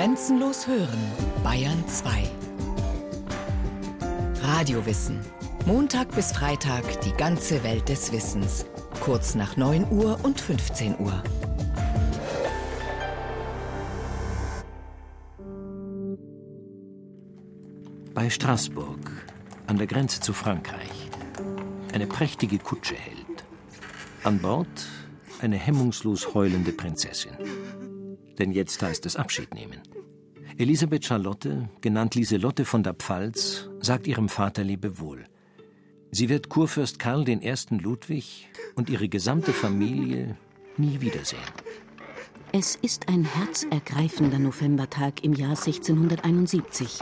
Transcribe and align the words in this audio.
Grenzenlos 0.00 0.66
hören, 0.66 0.98
Bayern 1.44 1.86
2. 1.86 2.22
Radiowissen. 4.40 5.20
Montag 5.66 6.14
bis 6.14 6.32
Freitag 6.32 7.02
die 7.02 7.12
ganze 7.12 7.62
Welt 7.64 7.86
des 7.90 8.10
Wissens. 8.10 8.64
Kurz 9.00 9.34
nach 9.34 9.58
9 9.58 9.92
Uhr 9.92 10.18
und 10.22 10.40
15 10.40 10.98
Uhr. 11.00 11.22
Bei 18.14 18.30
Straßburg, 18.30 19.10
an 19.66 19.76
der 19.76 19.86
Grenze 19.86 20.22
zu 20.22 20.32
Frankreich, 20.32 21.10
eine 21.92 22.06
prächtige 22.06 22.58
Kutsche 22.58 22.94
hält. 22.94 23.44
An 24.24 24.38
Bord 24.38 24.66
eine 25.42 25.56
hemmungslos 25.56 26.32
heulende 26.32 26.72
Prinzessin. 26.72 27.36
Denn 28.38 28.52
jetzt 28.52 28.82
heißt 28.82 29.06
es 29.06 29.16
Abschied 29.16 29.54
nehmen. 29.54 29.80
Elisabeth 30.58 31.04
Charlotte, 31.04 31.68
genannt 31.80 32.14
Lieselotte 32.14 32.64
von 32.64 32.82
der 32.82 32.94
Pfalz, 32.94 33.68
sagt 33.80 34.06
ihrem 34.06 34.28
Vater 34.28 34.62
Lebewohl. 34.62 35.26
Sie 36.10 36.28
wird 36.28 36.48
Kurfürst 36.48 36.98
Karl 36.98 37.28
I. 37.28 37.38
Ludwig 37.70 38.48
und 38.74 38.90
ihre 38.90 39.08
gesamte 39.08 39.52
Familie 39.52 40.36
nie 40.76 41.00
wiedersehen. 41.00 41.40
Es 42.52 42.74
ist 42.74 43.08
ein 43.08 43.24
herzergreifender 43.24 44.40
Novembertag 44.40 45.22
im 45.22 45.34
Jahr 45.34 45.50
1671. 45.50 46.98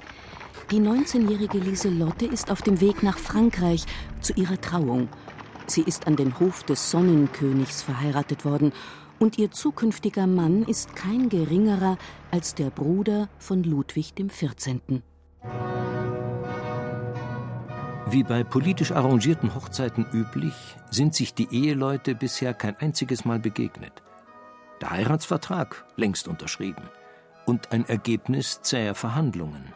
Die 0.71 0.77
19-jährige 0.77 1.59
Lieselotte 1.59 2.27
ist 2.27 2.51
auf 2.51 2.61
dem 2.61 2.83
Weg 2.83 3.03
nach 3.03 3.17
Frankreich 3.17 3.87
zu 4.21 4.35
ihrer 4.35 4.61
Trauung. 4.61 5.09
Sie 5.67 5.81
ist 5.83 6.07
an 6.07 6.17
den 6.17 6.39
Hof 6.39 6.63
des 6.65 6.91
Sonnenkönigs 6.91 7.83
verheiratet 7.83 8.45
worden 8.45 8.73
und 9.19 9.39
ihr 9.39 9.51
zukünftiger 9.51 10.27
Mann 10.27 10.63
ist 10.63 10.95
kein 10.95 11.29
geringerer 11.29 11.99
als 12.31 12.55
der 12.55 12.71
Bruder 12.71 13.29
von 13.39 13.63
Ludwig 13.63 14.15
XIV. 14.15 15.03
Wie 18.11 18.23
bei 18.23 18.43
politisch 18.43 18.93
arrangierten 18.93 19.55
Hochzeiten 19.55 20.07
üblich, 20.13 20.55
sind 20.91 21.15
sich 21.15 21.35
die 21.35 21.49
Eheleute 21.53 22.15
bisher 22.15 22.55
kein 22.55 22.77
einziges 22.77 23.27
Mal 23.27 23.39
begegnet. 23.39 24.03
Der 24.81 24.91
Heiratsvertrag 24.91 25.85
längst 25.97 26.27
unterschrieben 26.27 26.89
und 27.45 27.73
ein 27.73 27.85
Ergebnis 27.87 28.63
zäher 28.63 28.95
Verhandlungen. 28.95 29.75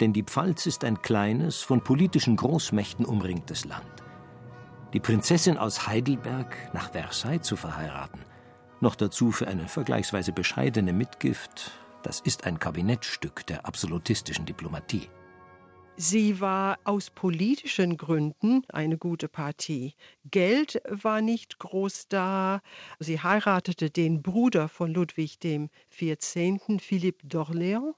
Denn 0.00 0.12
die 0.12 0.22
Pfalz 0.22 0.66
ist 0.66 0.84
ein 0.84 1.00
kleines, 1.00 1.62
von 1.62 1.82
politischen 1.82 2.36
Großmächten 2.36 3.06
umringtes 3.06 3.64
Land. 3.64 3.84
Die 4.92 5.00
Prinzessin 5.00 5.56
aus 5.56 5.86
Heidelberg 5.86 6.56
nach 6.74 6.92
Versailles 6.92 7.42
zu 7.42 7.56
verheiraten, 7.56 8.20
noch 8.82 8.94
dazu 8.94 9.32
für 9.32 9.48
eine 9.48 9.68
vergleichsweise 9.68 10.32
bescheidene 10.32 10.92
Mitgift, 10.92 11.72
das 12.02 12.20
ist 12.20 12.44
ein 12.44 12.58
Kabinettstück 12.58 13.46
der 13.46 13.66
absolutistischen 13.66 14.46
Diplomatie. 14.46 15.08
Sie 15.96 16.40
war 16.40 16.78
aus 16.84 17.10
politischen 17.10 17.98
Gründen 17.98 18.62
eine 18.70 18.96
gute 18.96 19.28
Partie. 19.28 19.94
Geld 20.30 20.80
war 20.88 21.20
nicht 21.20 21.58
groß 21.58 22.08
da. 22.08 22.62
Sie 22.98 23.20
heiratete 23.20 23.90
den 23.90 24.22
Bruder 24.22 24.70
von 24.70 24.94
Ludwig 24.94 25.40
XIV., 25.40 26.80
Philipp 26.80 27.22
d'Orléans. 27.24 27.92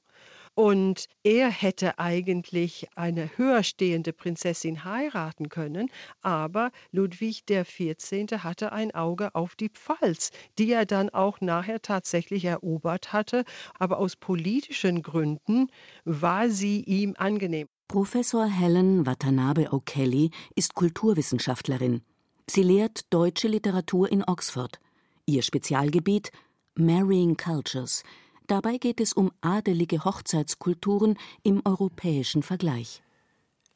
Und 0.54 1.06
er 1.24 1.50
hätte 1.50 1.98
eigentlich 1.98 2.88
eine 2.94 3.38
höher 3.38 3.62
stehende 3.62 4.12
Prinzessin 4.12 4.84
heiraten 4.84 5.48
können, 5.48 5.88
aber 6.20 6.70
Ludwig 6.90 7.46
XIV. 7.46 8.44
hatte 8.44 8.72
ein 8.72 8.94
Auge 8.94 9.34
auf 9.34 9.56
die 9.56 9.70
Pfalz, 9.70 10.30
die 10.58 10.70
er 10.70 10.84
dann 10.84 11.08
auch 11.08 11.40
nachher 11.40 11.80
tatsächlich 11.80 12.44
erobert 12.44 13.14
hatte, 13.14 13.44
aber 13.78 13.98
aus 13.98 14.14
politischen 14.14 15.02
Gründen 15.02 15.68
war 16.04 16.50
sie 16.50 16.82
ihm 16.82 17.14
angenehm. 17.16 17.68
Professor 17.88 18.46
Helen 18.46 19.06
Watanabe 19.06 19.72
O'Kelly 19.72 20.32
ist 20.54 20.74
Kulturwissenschaftlerin. 20.74 22.02
Sie 22.46 22.62
lehrt 22.62 23.06
deutsche 23.10 23.48
Literatur 23.48 24.10
in 24.10 24.22
Oxford. 24.26 24.80
Ihr 25.24 25.42
Spezialgebiet 25.42 26.30
Marrying 26.74 27.38
Cultures– 27.38 28.02
Dabei 28.52 28.76
geht 28.76 29.00
es 29.00 29.14
um 29.14 29.32
adelige 29.40 30.04
Hochzeitskulturen 30.04 31.16
im 31.42 31.62
europäischen 31.64 32.42
Vergleich. 32.42 33.02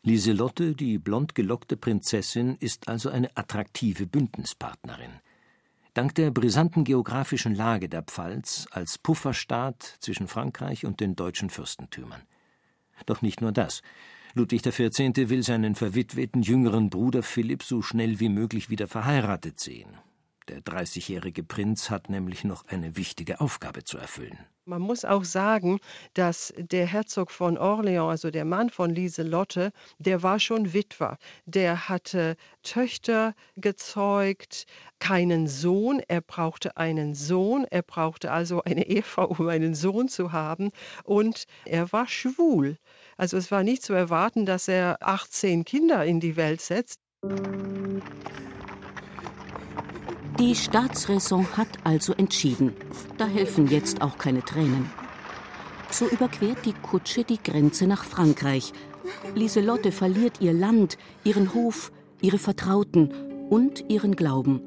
Lieselotte, 0.03 0.75
die 0.75 0.99
blond 0.99 1.35
gelockte 1.35 1.79
Prinzessin, 1.79 2.59
ist 2.61 2.87
also 2.87 3.09
eine 3.09 3.35
attraktive 3.39 4.07
Bündnispartnerin. 4.07 5.13
Dank 5.95 6.15
der 6.17 6.31
brisanten 6.31 6.85
geografischen 6.85 7.55
Lage 7.55 7.89
der 7.89 8.03
Pfalz 8.03 8.67
als 8.71 8.99
Pufferstaat 8.99 9.97
zwischen 10.01 10.29
Frankreich 10.29 10.85
und 10.85 11.01
den 11.01 11.17
deutschen 11.17 11.49
Fürstentümern. 11.49 12.21
Doch 13.07 13.23
nicht 13.23 13.41
nur 13.41 13.53
das. 13.53 13.81
Ludwig 14.35 14.61
XIV. 14.61 15.31
will 15.31 15.43
seinen 15.43 15.75
verwitweten 15.75 16.43
jüngeren 16.43 16.91
Bruder 16.91 17.23
Philipp 17.23 17.63
so 17.63 17.81
schnell 17.81 18.21
wie 18.21 18.29
möglich 18.29 18.69
wieder 18.69 18.89
verheiratet 18.89 19.59
sehen. 19.59 19.97
Der 20.49 20.61
30-jährige 20.61 21.43
Prinz 21.43 21.91
hat 21.91 22.09
nämlich 22.09 22.45
noch 22.45 22.67
eine 22.67 22.97
wichtige 22.97 23.41
Aufgabe 23.41 23.83
zu 23.83 23.99
erfüllen. 23.99 24.39
Man 24.65 24.81
muss 24.81 25.05
auch 25.05 25.25
sagen, 25.25 25.79
dass 26.15 26.53
der 26.57 26.87
Herzog 26.87 27.31
von 27.31 27.57
Orléans, 27.57 28.11
also 28.11 28.31
der 28.31 28.45
Mann 28.45 28.71
von 28.71 28.91
Lieselotte, 28.91 29.73
der 29.99 30.23
war 30.23 30.41
schon 30.41 30.73
Witwer. 30.73 31.19
Der 31.47 31.89
hatte 31.89 32.37
Töchter 32.63 33.35
gezeugt, 33.57 34.67
keinen 34.99 35.47
Sohn. 35.47 36.01
Er 36.09 36.21
brauchte 36.21 36.77
einen 36.77 37.15
Sohn. 37.15 37.65
Er 37.71 37.83
brauchte 37.83 38.31
also 38.33 38.63
eine 38.63 38.87
Ehefrau, 38.89 39.27
um 39.27 39.49
einen 39.49 39.75
Sohn 39.75 40.09
zu 40.09 40.33
haben. 40.33 40.71
Und 41.05 41.47
er 41.65 41.93
war 41.93 42.09
schwul. 42.09 42.77
Also 43.17 43.37
es 43.37 43.51
war 43.51 43.63
nicht 43.63 43.83
zu 43.83 43.95
erwarten, 43.95 44.47
dass 44.47 44.69
er 44.69 44.99
18 45.01 45.65
Kinder 45.65 46.05
in 46.05 46.19
die 46.19 46.37
Welt 46.37 46.61
setzt. 46.61 47.01
Die 50.39 50.55
Staatsräson 50.55 51.47
hat 51.57 51.69
also 51.85 52.13
entschieden. 52.13 52.75
Da 53.17 53.27
helfen 53.27 53.69
jetzt 53.69 54.03
auch 54.03 54.19
keine 54.19 54.43
Tränen. 54.43 54.91
So 55.91 56.07
überquert 56.07 56.67
die 56.67 56.75
Kutsche 56.75 57.25
die 57.25 57.43
Grenze 57.43 57.87
nach 57.87 58.05
Frankreich. 58.05 58.75
Lieselotte 59.35 59.93
verliert 59.93 60.43
ihr 60.43 60.53
Land, 60.53 60.99
ihren 61.25 61.55
Hof, 61.55 61.91
ihre 62.21 62.37
Vertrauten 62.37 63.15
und 63.49 63.89
ihren 63.89 64.15
Glauben. 64.15 64.61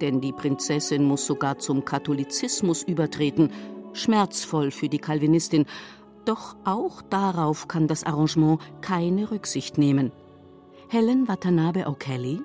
Denn 0.00 0.22
die 0.22 0.32
Prinzessin 0.32 1.04
muss 1.04 1.26
sogar 1.26 1.58
zum 1.58 1.84
Katholizismus 1.84 2.82
übertreten, 2.82 3.50
schmerzvoll 3.92 4.70
für 4.70 4.88
die 4.88 4.98
Calvinistin. 4.98 5.66
Doch 6.24 6.56
auch 6.64 7.02
darauf 7.02 7.68
kann 7.68 7.86
das 7.86 8.04
Arrangement 8.04 8.60
keine 8.80 9.30
Rücksicht 9.30 9.76
nehmen. 9.76 10.10
Helen 10.88 11.28
Watanabe 11.28 11.86
O'Kelly 11.86 12.42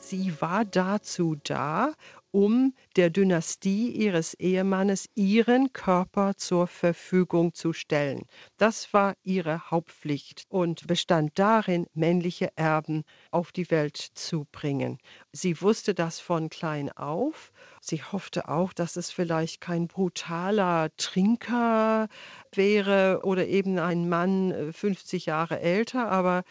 Sie 0.00 0.40
war 0.40 0.64
dazu 0.64 1.36
da, 1.44 1.92
um 2.32 2.74
der 2.96 3.10
Dynastie 3.10 3.90
ihres 3.90 4.34
Ehemannes 4.34 5.08
ihren 5.14 5.72
Körper 5.72 6.36
zur 6.36 6.66
Verfügung 6.66 7.54
zu 7.54 7.72
stellen. 7.72 8.22
Das 8.56 8.92
war 8.92 9.14
ihre 9.22 9.70
Hauptpflicht 9.70 10.44
und 10.48 10.86
bestand 10.86 11.32
darin, 11.38 11.86
männliche 11.92 12.50
Erben 12.56 13.04
auf 13.30 13.52
die 13.52 13.70
Welt 13.70 13.96
zu 13.96 14.46
bringen. 14.52 14.98
Sie 15.32 15.60
wusste 15.60 15.94
das 15.94 16.20
von 16.20 16.48
klein 16.50 16.90
auf. 16.90 17.52
Sie 17.80 18.02
hoffte 18.02 18.48
auch, 18.48 18.72
dass 18.72 18.96
es 18.96 19.10
vielleicht 19.10 19.60
kein 19.60 19.86
brutaler 19.88 20.90
Trinker 20.96 22.08
wäre 22.52 23.20
oder 23.24 23.46
eben 23.46 23.78
ein 23.78 24.08
Mann 24.08 24.72
50 24.72 25.26
äh, 25.26 25.30
Jahre 25.30 25.60
älter, 25.60 26.08
aber 26.10 26.44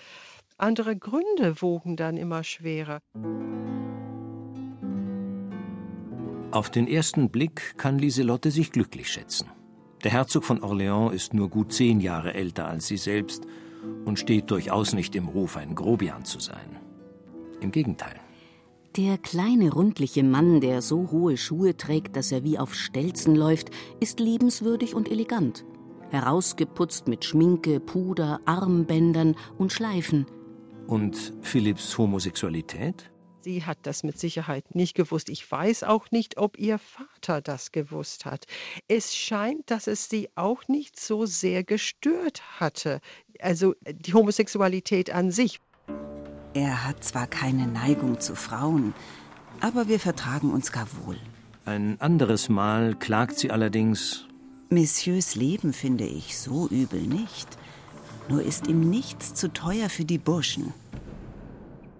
andere 0.60 0.98
Gründe 0.98 1.62
wogen 1.62 1.96
dann 1.96 2.18
immer 2.18 2.44
schwerer. 2.44 3.00
Auf 6.52 6.70
den 6.70 6.88
ersten 6.88 7.30
Blick 7.30 7.78
kann 7.78 8.00
Lieselotte 8.00 8.52
sich 8.52 8.72
glücklich 8.72 9.10
schätzen. 9.10 9.50
Der 10.04 10.12
Herzog 10.12 10.44
von 10.44 10.62
Orléans 10.62 11.12
ist 11.14 11.34
nur 11.34 11.50
gut 11.50 11.74
zehn 11.74 12.00
Jahre 12.00 12.34
älter 12.34 12.68
als 12.68 12.88
sie 12.88 12.98
selbst 12.98 13.46
und 14.06 14.18
steht 14.18 14.50
durchaus 14.50 14.94
nicht 14.94 15.16
im 15.16 15.28
Ruf, 15.28 15.58
ein 15.58 15.76
Grobian 15.76 16.26
zu 16.26 16.40
sein. 16.40 16.80
Im 17.62 17.72
Gegenteil. 17.72 18.20
Der 18.98 19.18
kleine, 19.18 19.72
rundliche 19.72 20.24
Mann, 20.24 20.62
der 20.62 20.82
so 20.82 21.12
hohe 21.12 21.38
Schuhe 21.38 21.78
trägt, 21.78 22.16
dass 22.16 22.32
er 22.32 22.44
wie 22.44 22.58
auf 22.58 22.74
Stelzen 22.74 23.36
läuft, 23.36 23.70
ist 24.00 24.20
liebenswürdig 24.20 24.96
und 24.96 25.12
elegant. 25.12 25.64
Herausgeputzt 26.10 27.08
mit 27.08 27.24
Schminke, 27.24 27.80
Puder, 27.80 28.40
Armbändern 28.46 29.36
und 29.58 29.72
Schleifen– 29.72 30.26
und 30.90 31.34
Philipps 31.42 31.98
Homosexualität? 31.98 33.12
Sie 33.42 33.64
hat 33.64 33.78
das 33.84 34.04
mit 34.04 34.20
Sicherheit 34.20 34.76
nicht 34.76 34.96
gewusst. 34.96 35.30
Ich 35.30 35.50
weiß 35.50 35.84
auch 35.84 36.12
nicht, 36.12 36.38
ob 36.38 36.58
ihr 36.60 36.78
Vater 36.78 37.42
das 37.42 37.72
gewusst 37.72 38.26
hat. 38.26 38.46
Es 38.88 39.16
scheint, 39.16 39.72
dass 39.72 39.88
es 39.88 40.10
sie 40.10 40.30
auch 40.36 40.68
nicht 40.68 41.00
so 41.00 41.26
sehr 41.26 41.64
gestört 41.64 42.42
hatte. 42.60 43.00
Also 43.40 43.76
die 43.90 44.14
Homosexualität 44.14 45.12
an 45.12 45.32
sich. 45.32 45.62
Er 46.54 46.86
hat 46.86 47.04
zwar 47.04 47.28
keine 47.28 47.68
Neigung 47.68 48.20
zu 48.20 48.36
Frauen, 48.36 48.94
aber 49.62 49.88
wir 49.88 50.00
vertragen 50.00 50.52
uns 50.52 50.72
gar 50.72 50.88
wohl. 51.06 51.18
Ein 51.66 52.02
anderes 52.02 52.50
Mal 52.50 52.96
klagt 52.96 53.38
sie 53.38 53.52
allerdings, 53.52 54.26
Messieurs 54.70 55.36
Leben 55.36 55.72
finde 55.72 56.06
ich 56.06 56.38
so 56.38 56.68
übel 56.68 57.02
nicht. 57.02 57.58
Nur 58.30 58.44
ist 58.44 58.68
ihm 58.68 58.90
nichts 58.90 59.34
zu 59.34 59.52
teuer 59.52 59.90
für 59.90 60.06
die 60.06 60.20
Burschen. 60.20 60.72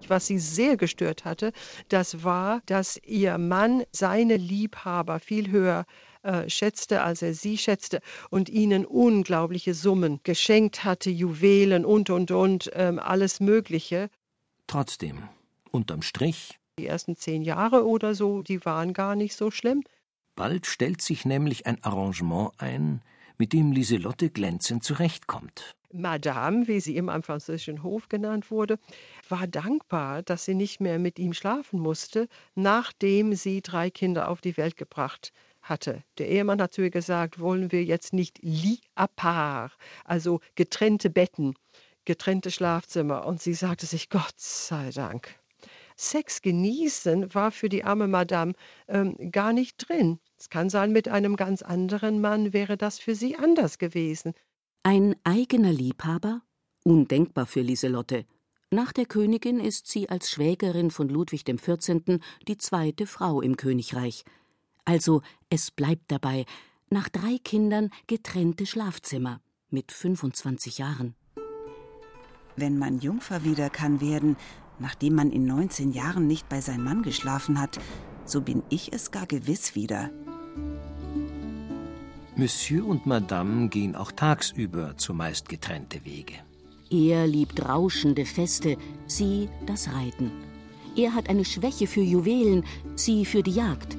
Was 0.06 0.28
sie 0.28 0.38
sehr 0.38 0.76
gestört 0.76 1.24
hatte, 1.24 1.52
das 1.88 2.22
war, 2.22 2.62
dass 2.66 3.00
ihr 3.04 3.36
Mann 3.36 3.82
seine 3.90 4.36
Liebhaber 4.36 5.18
viel 5.18 5.50
höher 5.50 5.86
äh, 6.22 6.48
schätzte, 6.48 7.02
als 7.02 7.22
er 7.22 7.34
sie 7.34 7.58
schätzte 7.58 8.00
und 8.30 8.48
ihnen 8.48 8.84
unglaubliche 8.84 9.74
Summen 9.74 10.20
geschenkt 10.22 10.84
hatte, 10.84 11.10
Juwelen 11.10 11.84
und, 11.84 12.10
und, 12.10 12.30
und, 12.30 12.70
ähm, 12.74 13.00
alles 13.00 13.40
Mögliche. 13.40 14.08
Trotzdem, 14.68 15.24
unterm 15.72 16.02
Strich. 16.02 16.60
Die 16.78 16.86
ersten 16.86 17.16
zehn 17.16 17.42
Jahre 17.42 17.86
oder 17.86 18.14
so, 18.14 18.42
die 18.42 18.64
waren 18.64 18.92
gar 18.92 19.16
nicht 19.16 19.34
so 19.34 19.50
schlimm. 19.50 19.82
Bald 20.36 20.66
stellt 20.66 21.02
sich 21.02 21.24
nämlich 21.24 21.66
ein 21.66 21.82
Arrangement 21.82 22.52
ein, 22.58 23.02
mit 23.36 23.52
dem 23.52 23.72
Lieselotte 23.72 24.30
glänzend 24.30 24.84
zurechtkommt. 24.84 25.76
Madame, 25.92 26.68
wie 26.68 26.80
sie 26.80 26.96
immer 26.96 27.14
am 27.14 27.22
französischen 27.22 27.82
Hof 27.82 28.08
genannt 28.08 28.50
wurde, 28.50 28.78
war 29.28 29.46
dankbar, 29.46 30.22
dass 30.22 30.44
sie 30.44 30.54
nicht 30.54 30.80
mehr 30.80 30.98
mit 30.98 31.18
ihm 31.18 31.32
schlafen 31.32 31.80
musste, 31.80 32.28
nachdem 32.54 33.34
sie 33.34 33.60
drei 33.60 33.90
Kinder 33.90 34.28
auf 34.28 34.40
die 34.40 34.56
Welt 34.56 34.76
gebracht 34.76 35.32
hatte. 35.62 36.02
Der 36.18 36.28
Ehemann 36.28 36.62
hat 36.62 36.72
zu 36.72 36.82
ihr 36.82 36.90
gesagt, 36.90 37.40
wollen 37.40 37.72
wir 37.72 37.84
jetzt 37.84 38.12
nicht 38.12 38.38
lit 38.42 38.82
à 38.96 39.08
part, 39.08 39.76
also 40.04 40.40
getrennte 40.54 41.10
Betten, 41.10 41.54
getrennte 42.04 42.50
Schlafzimmer. 42.50 43.26
Und 43.26 43.42
sie 43.42 43.54
sagte 43.54 43.86
sich, 43.86 44.08
Gott 44.08 44.38
sei 44.38 44.90
Dank. 44.90 45.38
Sex 45.96 46.40
genießen 46.40 47.34
war 47.34 47.50
für 47.50 47.68
die 47.68 47.84
arme 47.84 48.08
Madame 48.08 48.54
ähm, 48.88 49.16
gar 49.30 49.52
nicht 49.52 49.76
drin. 49.76 50.18
Es 50.38 50.48
kann 50.48 50.70
sein, 50.70 50.92
mit 50.92 51.08
einem 51.08 51.36
ganz 51.36 51.60
anderen 51.60 52.22
Mann 52.22 52.54
wäre 52.54 52.78
das 52.78 52.98
für 52.98 53.14
sie 53.14 53.36
anders 53.36 53.76
gewesen. 53.76 54.32
Ein 54.82 55.14
eigener 55.24 55.72
Liebhaber? 55.72 56.40
Undenkbar 56.84 57.44
für 57.44 57.60
Lieselotte. 57.60 58.24
Nach 58.70 58.92
der 58.92 59.04
Königin 59.04 59.60
ist 59.60 59.88
sie 59.88 60.08
als 60.08 60.30
Schwägerin 60.30 60.90
von 60.90 61.10
Ludwig 61.10 61.44
XIV. 61.44 62.18
die 62.48 62.56
zweite 62.56 63.06
Frau 63.06 63.42
im 63.42 63.58
Königreich. 63.58 64.24
Also, 64.86 65.20
es 65.50 65.70
bleibt 65.70 66.10
dabei, 66.10 66.46
nach 66.88 67.10
drei 67.10 67.36
Kindern 67.44 67.90
getrennte 68.06 68.64
Schlafzimmer 68.64 69.42
mit 69.68 69.92
25 69.92 70.78
Jahren. 70.78 71.14
Wenn 72.56 72.78
man 72.78 73.00
Jungfer 73.00 73.44
wieder 73.44 73.68
kann 73.68 74.00
werden, 74.00 74.38
nachdem 74.78 75.14
man 75.14 75.30
in 75.30 75.44
19 75.44 75.92
Jahren 75.92 76.26
nicht 76.26 76.48
bei 76.48 76.62
seinem 76.62 76.84
Mann 76.84 77.02
geschlafen 77.02 77.60
hat, 77.60 77.78
so 78.24 78.40
bin 78.40 78.62
ich 78.70 78.94
es 78.94 79.10
gar 79.10 79.26
gewiss 79.26 79.74
wieder. 79.74 80.10
Monsieur 82.40 82.86
und 82.86 83.04
Madame 83.04 83.68
gehen 83.68 83.94
auch 83.94 84.12
tagsüber 84.12 84.96
zumeist 84.96 85.50
getrennte 85.50 86.06
Wege. 86.06 86.32
Er 86.90 87.26
liebt 87.26 87.68
rauschende 87.68 88.24
Feste, 88.24 88.78
sie 89.06 89.50
das 89.66 89.92
Reiten. 89.92 90.30
Er 90.96 91.14
hat 91.14 91.28
eine 91.28 91.44
Schwäche 91.44 91.86
für 91.86 92.00
Juwelen, 92.00 92.64
sie 92.96 93.26
für 93.26 93.42
die 93.42 93.50
Jagd. 93.50 93.98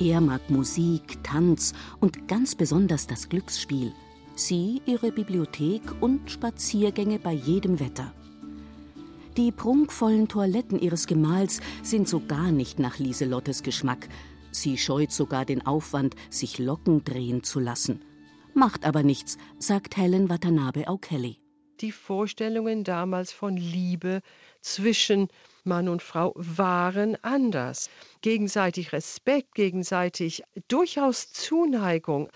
Er 0.00 0.22
mag 0.22 0.48
Musik, 0.48 1.22
Tanz 1.22 1.74
und 2.00 2.26
ganz 2.26 2.54
besonders 2.54 3.06
das 3.06 3.28
Glücksspiel. 3.28 3.92
Sie 4.34 4.80
ihre 4.86 5.12
Bibliothek 5.12 5.82
und 6.00 6.30
Spaziergänge 6.30 7.18
bei 7.18 7.32
jedem 7.32 7.80
Wetter. 7.80 8.14
Die 9.36 9.52
prunkvollen 9.52 10.26
Toiletten 10.28 10.80
ihres 10.80 11.06
Gemahls 11.06 11.60
sind 11.82 12.08
so 12.08 12.22
gar 12.26 12.50
nicht 12.50 12.78
nach 12.78 12.98
Lieselottes 12.98 13.62
Geschmack. 13.62 14.08
Sie 14.54 14.78
scheut 14.78 15.10
sogar 15.10 15.44
den 15.44 15.66
Aufwand, 15.66 16.14
sich 16.30 16.58
Locken 16.58 17.02
drehen 17.04 17.42
zu 17.42 17.58
lassen. 17.58 18.04
Macht 18.54 18.84
aber 18.84 19.02
nichts, 19.02 19.36
sagt 19.58 19.96
Helen 19.96 20.28
Watanabe 20.28 20.86
O'Kelly. 20.88 21.38
Die 21.80 21.90
Vorstellungen 21.90 22.84
damals 22.84 23.32
von 23.32 23.56
Liebe 23.56 24.20
zwischen 24.60 25.26
Mann 25.64 25.88
und 25.88 26.02
Frau 26.02 26.32
waren 26.36 27.16
anders. 27.22 27.90
Gegenseitig 28.20 28.92
Respekt, 28.92 29.56
gegenseitig 29.56 30.44
durchaus 30.68 31.32
Zuneigung. 31.32 32.30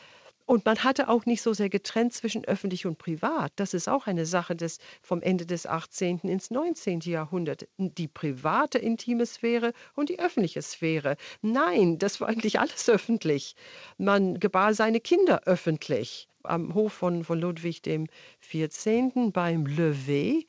Und 0.48 0.64
man 0.64 0.82
hatte 0.82 1.10
auch 1.10 1.26
nicht 1.26 1.42
so 1.42 1.52
sehr 1.52 1.68
getrennt 1.68 2.14
zwischen 2.14 2.42
öffentlich 2.46 2.86
und 2.86 2.96
privat. 2.96 3.52
Das 3.56 3.74
ist 3.74 3.86
auch 3.86 4.06
eine 4.06 4.24
Sache 4.24 4.56
des, 4.56 4.78
vom 5.02 5.20
Ende 5.20 5.44
des 5.44 5.66
18. 5.66 6.20
ins 6.20 6.50
19. 6.50 7.00
Jahrhundert. 7.00 7.68
Die 7.76 8.08
private 8.08 8.78
intime 8.78 9.26
Sphäre 9.26 9.74
und 9.94 10.08
die 10.08 10.18
öffentliche 10.18 10.62
Sphäre. 10.62 11.18
Nein, 11.42 11.98
das 11.98 12.22
war 12.22 12.28
eigentlich 12.28 12.60
alles 12.60 12.88
öffentlich. 12.88 13.56
Man 13.98 14.40
gebar 14.40 14.72
seine 14.72 15.00
Kinder 15.00 15.42
öffentlich. 15.44 16.28
Am 16.44 16.72
Hof 16.72 16.94
von, 16.94 17.24
von 17.24 17.38
Ludwig 17.38 17.82
XIV. 17.82 19.30
beim 19.34 19.66
Lever. 19.66 20.40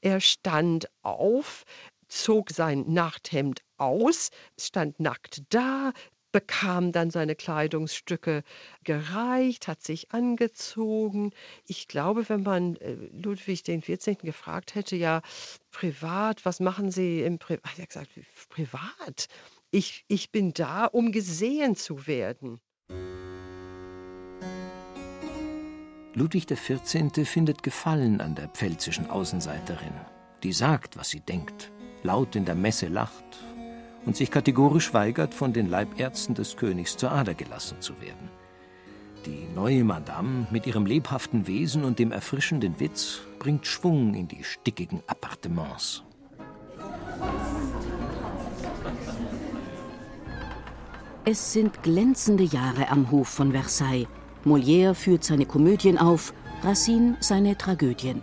Er 0.00 0.20
stand 0.20 0.88
auf, 1.02 1.62
zog 2.08 2.50
sein 2.50 2.86
Nachthemd 2.88 3.60
aus, 3.76 4.30
stand 4.58 4.98
nackt 4.98 5.42
da, 5.50 5.92
bekam 6.34 6.90
dann 6.90 7.12
seine 7.12 7.36
Kleidungsstücke 7.36 8.42
gereicht, 8.82 9.68
hat 9.68 9.84
sich 9.84 10.10
angezogen. 10.10 11.30
Ich 11.64 11.86
glaube, 11.86 12.28
wenn 12.28 12.42
man 12.42 12.74
äh, 12.76 12.96
Ludwig 13.12 13.62
XIV. 13.62 14.18
gefragt 14.18 14.74
hätte, 14.74 14.96
ja, 14.96 15.22
privat, 15.70 16.44
was 16.44 16.58
machen 16.58 16.90
Sie 16.90 17.22
im 17.22 17.38
Privat? 17.38 17.78
Er 17.78 17.82
hat 17.82 17.88
gesagt, 17.88 18.10
privat. 18.48 19.28
Ich, 19.70 20.04
ich 20.08 20.32
bin 20.32 20.52
da, 20.52 20.86
um 20.86 21.12
gesehen 21.12 21.76
zu 21.76 22.08
werden. 22.08 22.60
Ludwig 26.14 26.48
XIV. 26.48 27.28
findet 27.28 27.62
Gefallen 27.62 28.20
an 28.20 28.34
der 28.34 28.48
pfälzischen 28.48 29.08
Außenseiterin, 29.08 29.94
die 30.42 30.52
sagt, 30.52 30.96
was 30.96 31.10
sie 31.10 31.20
denkt, 31.20 31.70
laut 32.02 32.34
in 32.34 32.44
der 32.44 32.56
Messe 32.56 32.88
lacht 32.88 33.53
und 34.06 34.16
sich 34.16 34.30
kategorisch 34.30 34.94
weigert, 34.94 35.34
von 35.34 35.52
den 35.52 35.68
Leibärzten 35.68 36.34
des 36.34 36.56
Königs 36.56 36.96
zur 36.96 37.12
Ader 37.12 37.34
gelassen 37.34 37.80
zu 37.80 38.00
werden. 38.00 38.30
Die 39.26 39.46
neue 39.54 39.84
Madame 39.84 40.46
mit 40.50 40.66
ihrem 40.66 40.84
lebhaften 40.84 41.46
Wesen 41.46 41.84
und 41.84 41.98
dem 41.98 42.12
erfrischenden 42.12 42.78
Witz 42.78 43.20
bringt 43.38 43.66
Schwung 43.66 44.14
in 44.14 44.28
die 44.28 44.44
stickigen 44.44 45.02
Appartements. 45.06 46.02
Es 51.24 51.54
sind 51.54 51.82
glänzende 51.82 52.44
Jahre 52.44 52.90
am 52.90 53.10
Hof 53.10 53.28
von 53.28 53.52
Versailles. 53.52 54.08
Molière 54.44 54.92
führt 54.92 55.24
seine 55.24 55.46
Komödien 55.46 55.96
auf, 55.96 56.34
Racine 56.62 57.16
seine 57.20 57.56
Tragödien. 57.56 58.20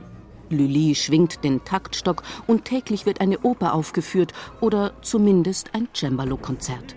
Lully 0.51 0.96
schwingt 0.96 1.43
den 1.43 1.63
Taktstock 1.65 2.24
und 2.48 2.65
täglich 2.65 3.05
wird 3.05 3.22
eine 3.22 3.39
Oper 3.39 3.74
aufgeführt 3.74 4.34
oder 4.60 4.93
zumindest 5.01 5.74
ein 5.74 5.88
Cembalo-Konzert. 5.93 6.96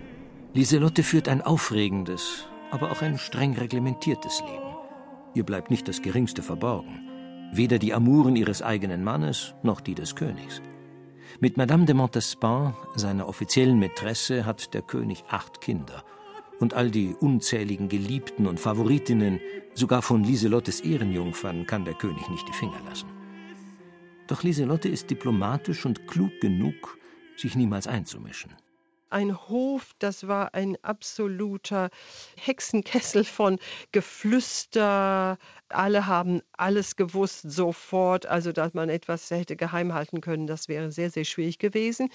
Lieselotte 0.53 1.03
führt 1.03 1.29
ein 1.29 1.43
aufregendes, 1.43 2.47
aber 2.71 2.91
auch 2.91 3.03
ein 3.03 3.19
streng 3.19 3.55
reglementiertes 3.55 4.41
Leben. 4.41 4.77
Ihr 5.35 5.45
bleibt 5.45 5.71
nicht 5.71 5.89
das 5.89 6.03
Geringste 6.03 6.43
verborgen. 6.43 7.09
Weder 7.53 7.79
die 7.79 7.95
Amuren 7.95 8.37
ihres 8.37 8.63
eigenen 8.63 9.05
Mannes 9.05 9.55
noch 9.63 9.81
die 9.81 9.95
des 9.95 10.15
Königs. 10.15 10.63
Mit 11.41 11.57
Madame 11.57 11.85
de 11.85 11.95
Montespan, 11.95 12.75
seiner 12.95 13.29
offiziellen 13.29 13.79
Mätresse, 13.79 14.47
hat 14.47 14.75
der 14.75 14.83
König 14.83 15.25
acht 15.29 15.61
Kinder. 15.61 16.05
Und 16.61 16.75
all 16.75 16.91
die 16.91 17.15
unzähligen 17.19 17.89
Geliebten 17.89 18.47
und 18.47 18.61
Favoritinnen, 18.61 19.41
sogar 19.75 20.03
von 20.03 20.23
Lieselottes 20.23 20.81
Ehrenjungfern, 20.81 21.67
kann 21.67 21.85
der 21.85 21.95
König 21.95 22.29
nicht 22.29 22.47
die 22.49 22.53
Finger 22.53 22.81
lassen. 22.89 23.09
Doch 24.27 24.43
Lieselotte 24.43 24.89
ist 24.89 25.11
diplomatisch 25.11 25.85
und 25.85 26.07
klug 26.07 26.41
genug, 26.41 26.99
sich 27.37 27.57
niemals 27.57 27.87
einzumischen. 27.87 28.55
Ein 29.11 29.39
Hof, 29.49 29.93
das 30.01 30.27
war 30.27 30.55
ein 30.55 30.77
absoluter 30.83 31.91
Hexenkessel 32.37 33.23
von 33.23 33.61
Geflüster. 33.93 35.39
Alle 35.69 36.07
haben 36.09 36.41
alles 36.51 36.97
gewusst 36.97 37.49
sofort. 37.49 38.27
Also, 38.27 38.51
dass 38.51 38.75
man 38.75 38.89
etwas 38.89 39.31
hätte 39.31 39.55
geheim 39.55 39.95
halten 39.95 40.21
können, 40.21 40.49
das 40.49 40.67
wäre 40.67 40.91
sehr, 40.91 41.11
sehr 41.11 41.25
schwierig 41.25 41.59
gewesen. 41.61 42.09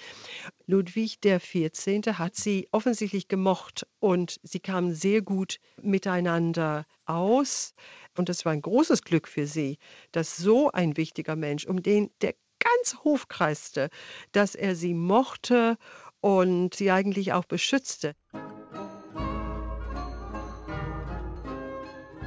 Ludwig 0.66 1.20
XIV. 1.22 2.18
hat 2.18 2.34
sie 2.34 2.68
offensichtlich 2.70 3.28
gemocht 3.28 3.86
und 3.98 4.38
sie 4.42 4.60
kamen 4.60 4.92
sehr 4.92 5.22
gut 5.22 5.58
miteinander 5.80 6.84
aus. 7.06 7.72
Und 8.16 8.28
es 8.28 8.44
war 8.44 8.52
ein 8.52 8.62
großes 8.62 9.02
Glück 9.02 9.28
für 9.28 9.46
sie, 9.46 9.78
dass 10.12 10.36
so 10.36 10.70
ein 10.72 10.96
wichtiger 10.96 11.36
Mensch, 11.36 11.66
um 11.66 11.82
den 11.82 12.10
der 12.20 12.34
ganz 12.58 12.98
Hof 13.04 13.28
kreiste, 13.28 13.88
dass 14.32 14.54
er 14.54 14.74
sie 14.74 14.94
mochte 14.94 15.76
und 16.20 16.74
sie 16.74 16.90
eigentlich 16.90 17.32
auch 17.32 17.44
beschützte. 17.44 18.14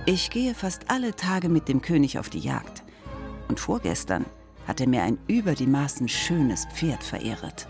Ich 0.05 0.29
gehe 0.31 0.53
fast 0.53 0.89
alle 0.89 1.15
Tage 1.15 1.47
mit 1.47 1.69
dem 1.69 1.81
König 1.81 2.19
auf 2.19 2.29
die 2.29 2.39
Jagd. 2.39 2.83
Und 3.47 3.59
vorgestern 3.59 4.25
hat 4.67 4.81
er 4.81 4.87
mir 4.87 5.03
ein 5.03 5.17
über 5.27 5.53
die 5.53 5.67
Maßen 5.67 6.09
schönes 6.09 6.65
Pferd 6.73 7.03
verehret. 7.03 7.67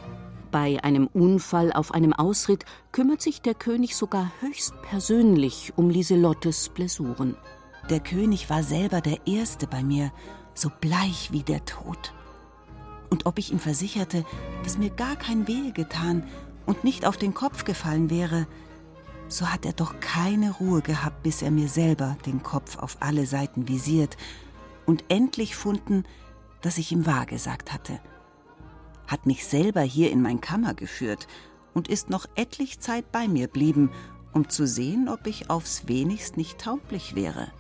Bei 0.50 0.84
einem 0.84 1.08
Unfall 1.08 1.74
auf 1.74 1.94
einem 1.94 2.14
Ausritt 2.14 2.66
kümmert 2.92 3.22
sich 3.22 3.42
der 3.42 3.56
König 3.56 3.96
sogar 3.96 4.32
höchst 4.40 4.74
persönlich 4.84 5.74
um 5.76 5.90
Lieselottes 5.90 6.70
Blessuren. 6.70 7.36
Der 7.90 8.00
König 8.00 8.50
war 8.50 8.64
selber 8.64 9.02
der 9.02 9.28
Erste 9.28 9.68
bei 9.68 9.84
mir, 9.84 10.12
so 10.54 10.70
bleich 10.80 11.32
wie 11.32 11.44
der 11.44 11.66
Tod. 11.66 12.14
Und 13.10 13.26
ob 13.26 13.38
ich 13.38 13.52
ihm 13.52 13.60
versicherte, 13.60 14.26
dass 14.64 14.78
mir 14.78 14.90
gar 14.90 15.16
kein 15.16 15.48
Wehe 15.48 15.74
getan 15.74 16.24
und 16.66 16.84
nicht 16.84 17.06
auf 17.06 17.18
den 17.18 17.34
Kopf 17.34 17.66
gefallen 17.66 18.10
wäre, 18.10 18.48
so 19.28 19.50
hat 19.50 19.66
er 19.66 19.74
doch 19.74 20.00
keine 20.00 20.52
Ruhe 20.52 20.82
gehabt, 20.82 21.24
bis 21.24 21.42
er 21.42 21.52
mir 21.52 21.68
selber 21.68 22.18
den 22.26 22.42
Kopf 22.42 22.78
auf 22.78 22.98
alle 23.02 23.26
Seiten 23.26 23.68
visiert 23.68 24.18
und 24.86 25.04
endlich 25.10 25.56
funden, 25.56 26.04
dass 26.62 26.78
ich 26.78 26.92
ihm 26.92 27.06
wahrgesagt 27.06 27.74
hatte. 27.74 28.00
Hat 29.08 29.26
mich 29.26 29.46
selber 29.46 29.82
hier 29.82 30.12
in 30.12 30.22
mein 30.22 30.40
Kammer 30.40 30.74
geführt 30.74 31.28
und 31.74 31.88
ist 31.90 32.10
noch 32.10 32.26
etlich 32.36 32.80
Zeit 32.80 33.12
bei 33.12 33.28
mir 33.28 33.48
blieben, 33.48 33.92
um 34.34 34.50
zu 34.50 34.66
sehen, 34.66 35.10
ob 35.10 35.28
ich 35.28 35.50
aufs 35.50 35.88
wenigst 35.88 36.38
nicht 36.38 36.60
tauglich 36.60 37.16
wäre. 37.16 37.52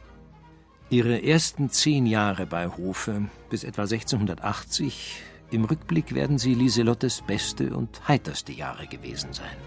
Ihre 0.93 1.23
ersten 1.23 1.71
zehn 1.71 2.05
Jahre 2.05 2.45
bei 2.45 2.67
Hofe 2.69 3.27
bis 3.50 3.63
etwa 3.63 3.81
1680, 3.81 5.23
im 5.50 5.65
Rückblick 5.65 6.13
werden 6.13 6.38
sie 6.38 6.53
Lieselottes 6.53 7.23
beste 7.25 7.75
und 7.75 8.07
heiterste 8.07 8.51
Jahre 8.51 8.85
gewesen 8.85 9.33
sein. 9.33 9.57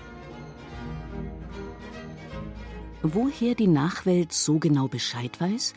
Woher 3.02 3.56
die 3.56 3.66
Nachwelt 3.66 4.32
so 4.32 4.60
genau 4.60 4.86
Bescheid 4.86 5.40
weiß? 5.40 5.74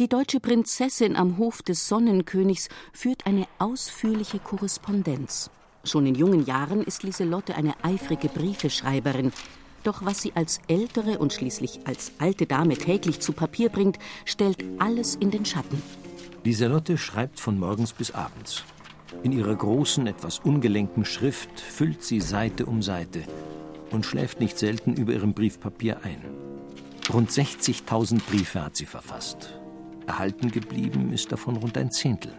Die 0.00 0.08
deutsche 0.08 0.40
Prinzessin 0.40 1.16
am 1.16 1.36
Hof 1.36 1.60
des 1.60 1.86
Sonnenkönigs 1.86 2.70
führt 2.94 3.26
eine 3.26 3.46
ausführliche 3.58 4.38
Korrespondenz. 4.38 5.50
Schon 5.84 6.06
in 6.06 6.14
jungen 6.14 6.46
Jahren 6.46 6.82
ist 6.82 7.02
Lieselotte 7.02 7.56
eine 7.56 7.74
eifrige 7.84 8.30
Briefeschreiberin. 8.30 9.32
Doch 9.82 10.04
was 10.04 10.22
sie 10.22 10.32
als 10.34 10.60
ältere 10.68 11.18
und 11.18 11.32
schließlich 11.32 11.80
als 11.86 12.12
alte 12.18 12.46
Dame 12.46 12.76
täglich 12.76 13.20
zu 13.20 13.32
Papier 13.32 13.68
bringt, 13.68 13.98
stellt 14.24 14.64
alles 14.78 15.16
in 15.16 15.30
den 15.30 15.44
Schatten. 15.44 15.82
Lieselotte 16.44 16.98
schreibt 16.98 17.40
von 17.40 17.58
morgens 17.58 17.92
bis 17.92 18.12
abends. 18.12 18.64
In 19.22 19.32
ihrer 19.32 19.54
großen, 19.54 20.06
etwas 20.06 20.38
ungelenken 20.40 21.04
Schrift 21.04 21.60
füllt 21.60 22.02
sie 22.02 22.20
Seite 22.20 22.66
um 22.66 22.82
Seite 22.82 23.22
und 23.90 24.06
schläft 24.06 24.40
nicht 24.40 24.58
selten 24.58 24.94
über 24.94 25.12
ihrem 25.12 25.34
Briefpapier 25.34 25.98
ein. 26.02 26.22
Rund 27.12 27.30
60.000 27.30 28.20
Briefe 28.28 28.62
hat 28.64 28.76
sie 28.76 28.86
verfasst. 28.86 29.54
Erhalten 30.06 30.50
geblieben 30.50 31.12
ist 31.12 31.30
davon 31.30 31.56
rund 31.56 31.76
ein 31.76 31.90
Zehntel. 31.90 32.32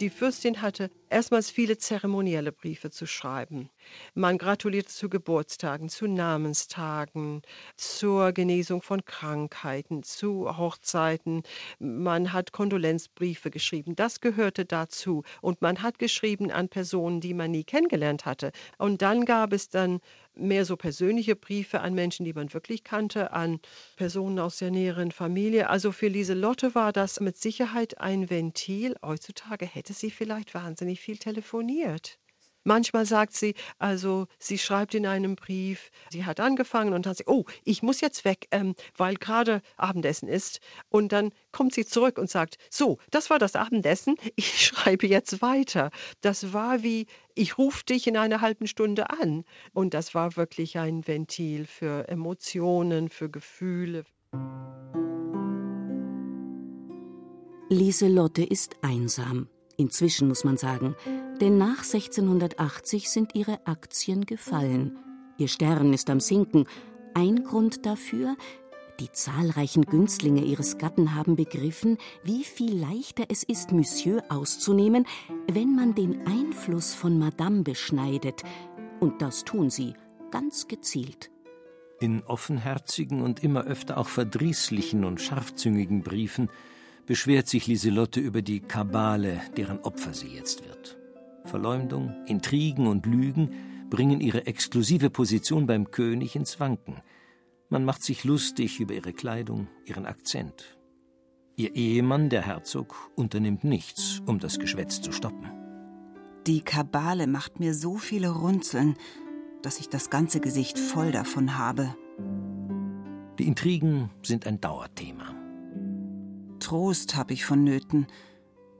Die 0.00 0.10
Fürstin 0.10 0.62
hatte 0.62 0.92
erstmals 1.10 1.50
viele 1.50 1.76
zeremonielle 1.76 2.52
Briefe 2.52 2.88
zu 2.88 3.04
schreiben. 3.04 3.68
Man 4.14 4.38
gratulierte 4.38 4.90
zu 4.90 5.08
Geburtstagen, 5.08 5.88
zu 5.88 6.06
Namenstagen, 6.06 7.42
zur 7.74 8.30
Genesung 8.30 8.80
von 8.80 9.04
Krankheiten, 9.04 10.04
zu 10.04 10.56
Hochzeiten. 10.56 11.42
Man 11.80 12.32
hat 12.32 12.52
Kondolenzbriefe 12.52 13.50
geschrieben. 13.50 13.96
Das 13.96 14.20
gehörte 14.20 14.64
dazu. 14.64 15.24
Und 15.40 15.62
man 15.62 15.82
hat 15.82 15.98
geschrieben 15.98 16.52
an 16.52 16.68
Personen, 16.68 17.20
die 17.20 17.34
man 17.34 17.50
nie 17.50 17.64
kennengelernt 17.64 18.24
hatte. 18.24 18.52
Und 18.78 19.02
dann 19.02 19.24
gab 19.24 19.52
es 19.52 19.68
dann 19.68 20.00
mehr 20.38 20.64
so 20.64 20.76
persönliche 20.76 21.36
Briefe 21.36 21.80
an 21.80 21.94
Menschen, 21.94 22.24
die 22.24 22.32
man 22.32 22.52
wirklich 22.54 22.84
kannte, 22.84 23.32
an 23.32 23.60
Personen 23.96 24.38
aus 24.38 24.58
der 24.58 24.70
näheren 24.70 25.10
Familie. 25.12 25.68
Also 25.68 25.92
für 25.92 26.08
Lieselotte 26.08 26.74
war 26.74 26.92
das 26.92 27.20
mit 27.20 27.36
Sicherheit 27.36 27.98
ein 27.98 28.30
Ventil. 28.30 28.96
Heutzutage 29.02 29.66
hätte 29.66 29.92
sie 29.92 30.10
vielleicht 30.10 30.54
wahnsinnig 30.54 31.00
viel 31.00 31.18
telefoniert. 31.18 32.18
Manchmal 32.68 33.06
sagt 33.06 33.34
sie, 33.34 33.54
also 33.78 34.26
sie 34.38 34.58
schreibt 34.58 34.94
in 34.94 35.06
einem 35.06 35.36
Brief, 35.36 35.90
sie 36.10 36.26
hat 36.26 36.38
angefangen 36.38 36.92
und 36.92 37.06
sagt 37.06 37.16
sie, 37.16 37.24
oh, 37.26 37.46
ich 37.64 37.82
muss 37.82 38.02
jetzt 38.02 38.26
weg, 38.26 38.46
ähm, 38.50 38.74
weil 38.94 39.14
gerade 39.14 39.62
Abendessen 39.78 40.28
ist. 40.28 40.60
Und 40.90 41.12
dann 41.12 41.32
kommt 41.50 41.72
sie 41.72 41.86
zurück 41.86 42.18
und 42.18 42.28
sagt, 42.28 42.58
so, 42.68 42.98
das 43.10 43.30
war 43.30 43.38
das 43.38 43.56
Abendessen, 43.56 44.16
ich 44.36 44.66
schreibe 44.66 45.06
jetzt 45.06 45.40
weiter. 45.40 45.90
Das 46.20 46.52
war 46.52 46.82
wie, 46.82 47.06
ich 47.34 47.56
rufe 47.56 47.86
dich 47.86 48.06
in 48.06 48.18
einer 48.18 48.42
halben 48.42 48.66
Stunde 48.66 49.08
an. 49.08 49.46
Und 49.72 49.94
das 49.94 50.14
war 50.14 50.36
wirklich 50.36 50.76
ein 50.78 51.06
Ventil 51.06 51.64
für 51.64 52.06
Emotionen, 52.08 53.08
für 53.08 53.30
Gefühle. 53.30 54.04
Lieselotte 57.70 58.44
ist 58.44 58.76
einsam. 58.82 59.48
Inzwischen 59.80 60.26
muss 60.26 60.42
man 60.42 60.56
sagen, 60.56 60.96
denn 61.40 61.56
nach 61.56 61.84
1680 61.84 63.08
sind 63.08 63.36
ihre 63.36 63.64
Aktien 63.64 64.26
gefallen. 64.26 64.98
Ihr 65.38 65.46
Stern 65.46 65.92
ist 65.92 66.10
am 66.10 66.18
Sinken. 66.18 66.66
Ein 67.14 67.44
Grund 67.44 67.86
dafür, 67.86 68.36
die 68.98 69.12
zahlreichen 69.12 69.82
Günstlinge 69.82 70.42
ihres 70.42 70.78
Gatten 70.78 71.14
haben 71.14 71.36
begriffen, 71.36 71.96
wie 72.24 72.42
viel 72.42 72.76
leichter 72.76 73.26
es 73.28 73.44
ist, 73.44 73.70
Monsieur 73.70 74.24
auszunehmen, 74.30 75.06
wenn 75.46 75.76
man 75.76 75.94
den 75.94 76.26
Einfluss 76.26 76.92
von 76.92 77.16
Madame 77.16 77.62
beschneidet. 77.62 78.42
Und 78.98 79.22
das 79.22 79.44
tun 79.44 79.70
sie 79.70 79.94
ganz 80.32 80.66
gezielt. 80.66 81.30
In 82.00 82.24
offenherzigen 82.24 83.22
und 83.22 83.44
immer 83.44 83.62
öfter 83.62 83.96
auch 83.96 84.08
verdrießlichen 84.08 85.04
und 85.04 85.20
scharfzüngigen 85.20 86.02
Briefen 86.02 86.50
beschwert 87.08 87.48
sich 87.48 87.66
Lieselotte 87.66 88.20
über 88.20 88.42
die 88.42 88.60
Kabale, 88.60 89.40
deren 89.56 89.78
Opfer 89.78 90.12
sie 90.12 90.28
jetzt 90.28 90.62
wird. 90.66 90.98
Verleumdung, 91.46 92.14
Intrigen 92.26 92.86
und 92.86 93.06
Lügen 93.06 93.54
bringen 93.88 94.20
ihre 94.20 94.46
exklusive 94.46 95.08
Position 95.08 95.66
beim 95.66 95.90
König 95.90 96.36
ins 96.36 96.60
Wanken. 96.60 97.00
Man 97.70 97.86
macht 97.86 98.02
sich 98.02 98.24
lustig 98.24 98.78
über 98.78 98.92
ihre 98.92 99.14
Kleidung, 99.14 99.68
ihren 99.86 100.04
Akzent. 100.04 100.76
Ihr 101.56 101.74
Ehemann, 101.74 102.28
der 102.28 102.42
Herzog, 102.42 103.10
unternimmt 103.16 103.64
nichts, 103.64 104.20
um 104.26 104.38
das 104.38 104.58
Geschwätz 104.58 105.00
zu 105.00 105.10
stoppen. 105.10 105.50
Die 106.46 106.60
Kabale 106.60 107.26
macht 107.26 107.58
mir 107.58 107.72
so 107.72 107.96
viele 107.96 108.28
Runzeln, 108.28 108.98
dass 109.62 109.80
ich 109.80 109.88
das 109.88 110.10
ganze 110.10 110.40
Gesicht 110.40 110.78
voll 110.78 111.10
davon 111.10 111.56
habe. 111.56 111.96
Die 113.38 113.46
Intrigen 113.46 114.10
sind 114.22 114.46
ein 114.46 114.60
Dauerthema. 114.60 115.37
Trost 116.68 117.16
habe 117.16 117.32
ich 117.32 117.46
vonnöten, 117.46 118.08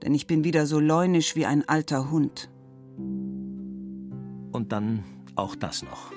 denn 0.02 0.14
ich 0.14 0.26
bin 0.26 0.45
wieder 0.45 0.66
so 0.66 0.78
leunisch 0.78 1.37
wie 1.37 1.47
ein 1.47 1.66
alter 1.66 2.11
Hund. 2.11 2.50
Und 2.99 4.73
dann 4.73 5.04
auch 5.37 5.57
das 5.57 5.83
noch. 5.83 6.12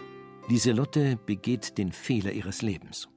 Lieselotte 0.50 1.18
begeht 1.26 1.78
den 1.78 1.94
Fehler 1.94 2.34
ihres 2.34 2.62
Lebens. 2.62 3.08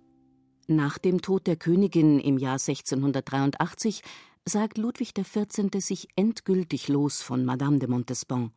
Nach 0.69 0.99
dem 0.99 1.21
Tod 1.21 1.49
der 1.49 1.57
Königin 1.57 2.21
im 2.21 2.39
Jahr 2.39 2.61
1683 2.61 4.03
sagt 4.45 4.79
Ludwig 4.79 5.15
XIV. 5.15 5.71
sich 5.81 6.07
endgültig 6.15 6.87
los 6.87 7.23
von 7.23 7.45
Madame 7.45 7.81
de 7.81 7.89
Montespan. 7.89 8.53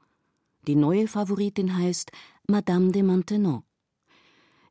Die 0.68 0.76
neue 0.76 1.08
Favoritin 1.08 1.76
heißt 1.76 2.12
Madame 2.48 2.92
de 2.92 3.02
Maintenon. 3.02 3.64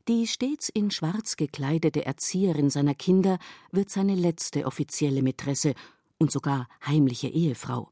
Die 0.08 0.28
stets 0.28 0.68
in 0.68 0.92
Schwarz 0.92 1.36
gekleidete 1.36 2.06
Erzieherin 2.06 2.70
seiner 2.70 2.94
Kinder 2.94 3.40
wird 3.72 3.90
seine 3.90 4.14
letzte 4.14 4.64
offizielle 4.64 5.20
Mätresse 5.20 5.74
und 6.18 6.30
sogar 6.30 6.68
heimliche 6.86 7.26
Ehefrau. 7.26 7.90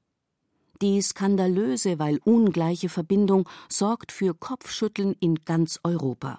Die 0.81 1.03
skandalöse, 1.03 1.99
weil 1.99 2.21
ungleiche 2.25 2.89
Verbindung 2.89 3.49
sorgt 3.69 4.13
für 4.13 4.33
Kopfschütteln 4.33 5.17
in 5.19 5.45
ganz 5.45 5.81
Europa. 5.83 6.39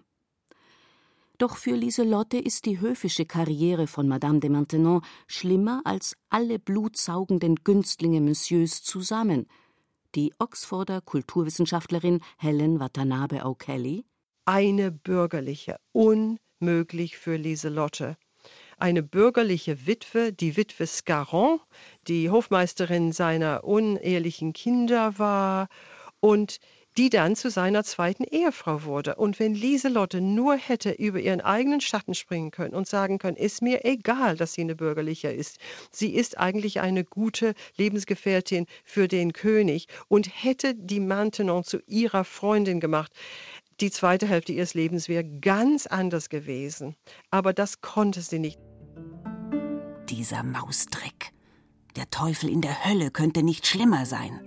Doch 1.39 1.57
für 1.57 1.75
Lieselotte 1.75 2.37
ist 2.37 2.63
die 2.63 2.79
höfische 2.79 3.25
Karriere 3.25 3.87
von 3.87 4.07
Madame 4.07 4.39
de 4.39 4.49
Maintenon 4.49 5.01
schlimmer 5.27 5.81
als 5.83 6.15
alle 6.29 6.57
blutsaugenden 6.57 7.57
Günstlinge 7.65 8.21
Monsieurs 8.21 8.81
zusammen. 8.81 9.45
Die 10.15 10.33
Oxforder 10.39 11.01
Kulturwissenschaftlerin 11.01 12.21
Helen 12.37 12.79
Watanabe 12.79 13.43
O'Kelly 13.43 14.05
eine 14.45 14.91
bürgerliche, 14.91 15.77
unmöglich 15.91 17.17
für 17.17 17.35
Lieselotte. 17.35 18.17
Eine 18.77 19.03
bürgerliche 19.03 19.87
Witwe, 19.87 20.33
die 20.33 20.57
Witwe 20.57 20.85
Scarron, 20.85 21.59
die 22.07 22.29
Hofmeisterin 22.29 23.11
seiner 23.11 23.63
unehelichen 23.63 24.53
Kinder 24.53 25.17
war 25.17 25.67
und 26.19 26.59
die 26.97 27.09
dann 27.09 27.35
zu 27.35 27.49
seiner 27.49 27.83
zweiten 27.83 28.23
Ehefrau 28.23 28.83
wurde. 28.83 29.15
Und 29.15 29.39
wenn 29.39 29.53
Lieselotte 29.53 30.21
nur 30.21 30.55
hätte 30.55 30.91
über 30.91 31.19
ihren 31.19 31.41
eigenen 31.41 31.81
Schatten 31.81 32.13
springen 32.13 32.51
können 32.51 32.73
und 32.73 32.87
sagen 32.87 33.17
können, 33.17 33.35
ist 33.35 33.61
mir 33.61 33.83
egal, 33.83 34.37
dass 34.37 34.53
sie 34.53 34.61
eine 34.61 34.75
bürgerliche 34.75 35.29
ist. 35.29 35.59
Sie 35.91 36.13
ist 36.13 36.37
eigentlich 36.37 36.79
eine 36.79 37.03
gute 37.03 37.53
Lebensgefährtin 37.75 38.65
für 38.83 39.07
den 39.07 39.33
König 39.33 39.87
und 40.07 40.29
hätte 40.43 40.73
die 40.73 41.01
Maintenon 41.01 41.63
zu 41.63 41.79
ihrer 41.85 42.23
Freundin 42.23 42.79
gemacht 42.79 43.11
die 43.81 43.91
zweite 43.91 44.27
Hälfte 44.27 44.53
ihres 44.53 44.73
Lebens 44.73 45.09
wäre 45.09 45.23
ganz 45.23 45.85
anders 45.87 46.29
gewesen. 46.29 46.95
Aber 47.29 47.53
das 47.53 47.81
konnte 47.81 48.21
sie 48.21 48.39
nicht. 48.39 48.59
Dieser 50.09 50.43
Mausdreck. 50.43 51.33
Der 51.95 52.09
Teufel 52.09 52.49
in 52.49 52.61
der 52.61 52.85
Hölle 52.85 53.11
könnte 53.11 53.43
nicht 53.43 53.67
schlimmer 53.67 54.05
sein. 54.05 54.41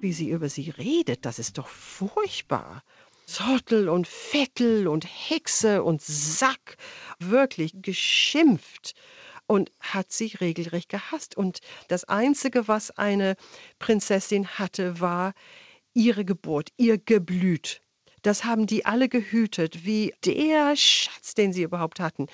wie 0.00 0.12
sie 0.12 0.28
über 0.28 0.50
sie 0.50 0.68
redet, 0.68 1.24
das 1.24 1.38
ist 1.38 1.56
doch 1.56 1.66
furchtbar. 1.68 2.82
Zottel 3.26 3.88
und 3.88 4.06
Vettel 4.06 4.86
und 4.86 5.04
Hexe 5.06 5.82
und 5.82 6.02
Sack, 6.02 6.76
wirklich 7.18 7.72
geschimpft 7.76 8.94
und 9.46 9.72
hat 9.80 10.12
sie 10.12 10.36
regelrecht 10.40 10.90
gehasst. 10.90 11.36
Und 11.36 11.60
das 11.88 12.04
Einzige, 12.04 12.68
was 12.68 12.90
eine 12.90 13.36
Prinzessin 13.78 14.46
hatte, 14.46 15.00
war 15.00 15.32
ihre 15.94 16.24
Geburt, 16.24 16.70
ihr 16.76 16.98
Geblüt. 16.98 17.80
Das 18.22 18.44
haben 18.44 18.66
die 18.66 18.84
alle 18.86 19.08
gehütet, 19.08 19.84
wie 19.84 20.14
der 20.24 20.76
Schatz, 20.76 21.34
den 21.34 21.52
sie 21.52 21.62
überhaupt 21.62 22.00
hatten. 22.00 22.26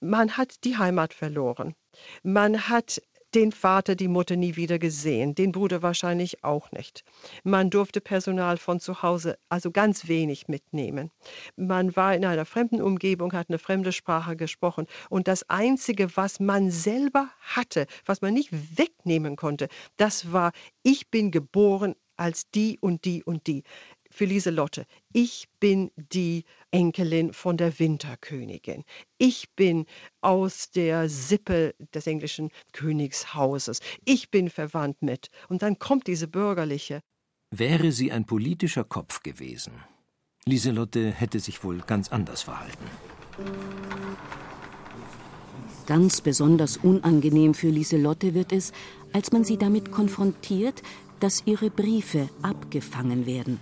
Man 0.00 0.36
hat 0.36 0.64
die 0.64 0.76
Heimat 0.76 1.14
verloren. 1.14 1.74
Man 2.22 2.68
hat 2.68 3.00
den 3.34 3.52
Vater, 3.52 3.96
die 3.96 4.08
Mutter 4.08 4.34
nie 4.34 4.56
wieder 4.56 4.78
gesehen, 4.78 5.34
den 5.34 5.52
Bruder 5.52 5.82
wahrscheinlich 5.82 6.42
auch 6.42 6.72
nicht. 6.72 7.04
Man 7.44 7.70
durfte 7.70 8.00
Personal 8.00 8.56
von 8.56 8.80
zu 8.80 9.02
Hause 9.02 9.38
also 9.48 9.70
ganz 9.70 10.08
wenig 10.08 10.48
mitnehmen. 10.48 11.10
Man 11.54 11.94
war 11.96 12.14
in 12.14 12.24
einer 12.24 12.46
fremden 12.46 12.80
Umgebung, 12.80 13.32
hat 13.32 13.50
eine 13.50 13.58
fremde 13.58 13.92
Sprache 13.92 14.36
gesprochen 14.36 14.86
und 15.10 15.28
das 15.28 15.48
Einzige, 15.50 16.16
was 16.16 16.40
man 16.40 16.70
selber 16.70 17.28
hatte, 17.40 17.86
was 18.04 18.22
man 18.22 18.32
nicht 18.32 18.50
wegnehmen 18.78 19.36
konnte, 19.36 19.68
das 19.96 20.32
war, 20.32 20.52
ich 20.82 21.10
bin 21.10 21.30
geboren 21.30 21.94
als 22.16 22.50
die 22.50 22.78
und 22.80 23.04
die 23.04 23.22
und 23.24 23.46
die 23.46 23.62
für 24.10 24.24
Lieselotte, 24.24 24.86
ich 25.12 25.48
bin 25.60 25.90
die 25.96 26.44
Enkelin 26.70 27.32
von 27.32 27.56
der 27.56 27.78
Winterkönigin. 27.78 28.84
Ich 29.18 29.50
bin 29.54 29.86
aus 30.20 30.70
der 30.70 31.08
Sippe 31.08 31.74
des 31.92 32.06
englischen 32.06 32.50
Königshauses. 32.72 33.80
Ich 34.04 34.30
bin 34.30 34.48
verwandt 34.48 35.02
mit. 35.02 35.28
Und 35.48 35.62
dann 35.62 35.78
kommt 35.78 36.06
diese 36.06 36.28
bürgerliche. 36.28 37.02
Wäre 37.50 37.92
sie 37.92 38.10
ein 38.10 38.24
politischer 38.24 38.84
Kopf 38.84 39.22
gewesen, 39.22 39.72
Lieselotte 40.48 41.10
hätte 41.10 41.40
sich 41.40 41.64
wohl 41.64 41.78
ganz 41.78 42.10
anders 42.10 42.42
verhalten. 42.42 42.84
Ganz 45.86 46.20
besonders 46.20 46.76
unangenehm 46.76 47.52
für 47.52 47.68
Lieselotte 47.68 48.34
wird 48.34 48.52
es, 48.52 48.72
als 49.12 49.32
man 49.32 49.44
sie 49.44 49.56
damit 49.56 49.90
konfrontiert, 49.90 50.82
dass 51.20 51.42
ihre 51.46 51.70
Briefe 51.70 52.28
abgefangen 52.42 53.26
werden. 53.26 53.60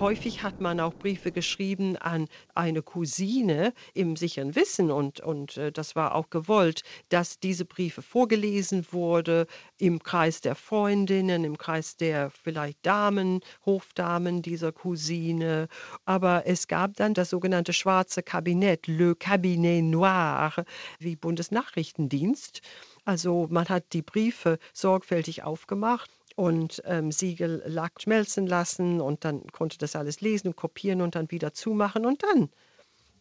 Häufig 0.00 0.42
hat 0.42 0.60
man 0.60 0.80
auch 0.80 0.92
Briefe 0.92 1.30
geschrieben 1.30 1.96
an 1.96 2.26
eine 2.52 2.82
Cousine 2.82 3.72
im 3.94 4.16
sicheren 4.16 4.56
Wissen 4.56 4.90
und, 4.90 5.20
und 5.20 5.56
äh, 5.56 5.70
das 5.70 5.94
war 5.94 6.16
auch 6.16 6.30
gewollt, 6.30 6.82
dass 7.10 7.38
diese 7.38 7.64
Briefe 7.64 8.02
vorgelesen 8.02 8.84
wurde 8.90 9.46
im 9.78 10.02
Kreis 10.02 10.40
der 10.40 10.56
Freundinnen, 10.56 11.44
im 11.44 11.56
Kreis 11.58 11.96
der 11.96 12.30
vielleicht 12.30 12.84
Damen, 12.84 13.40
Hofdamen 13.64 14.42
dieser 14.42 14.72
Cousine. 14.72 15.68
Aber 16.04 16.44
es 16.44 16.66
gab 16.66 16.96
dann 16.96 17.14
das 17.14 17.30
sogenannte 17.30 17.72
schwarze 17.72 18.24
Kabinett, 18.24 18.88
Le 18.88 19.14
Cabinet 19.14 19.84
Noir, 19.84 20.52
wie 20.98 21.14
Bundesnachrichtendienst. 21.14 22.62
Also 23.04 23.46
man 23.48 23.68
hat 23.68 23.92
die 23.92 24.02
Briefe 24.02 24.58
sorgfältig 24.72 25.44
aufgemacht 25.44 26.10
und 26.34 26.82
ähm, 26.84 27.12
Siegel 27.12 27.62
Lack 27.66 28.02
schmelzen 28.02 28.46
lassen 28.46 29.00
und 29.00 29.24
dann 29.24 29.46
konnte 29.52 29.78
das 29.78 29.96
alles 29.96 30.20
lesen 30.20 30.48
und 30.48 30.56
kopieren 30.56 31.00
und 31.00 31.14
dann 31.14 31.30
wieder 31.30 31.52
zumachen 31.52 32.06
und 32.06 32.22
dann 32.22 32.50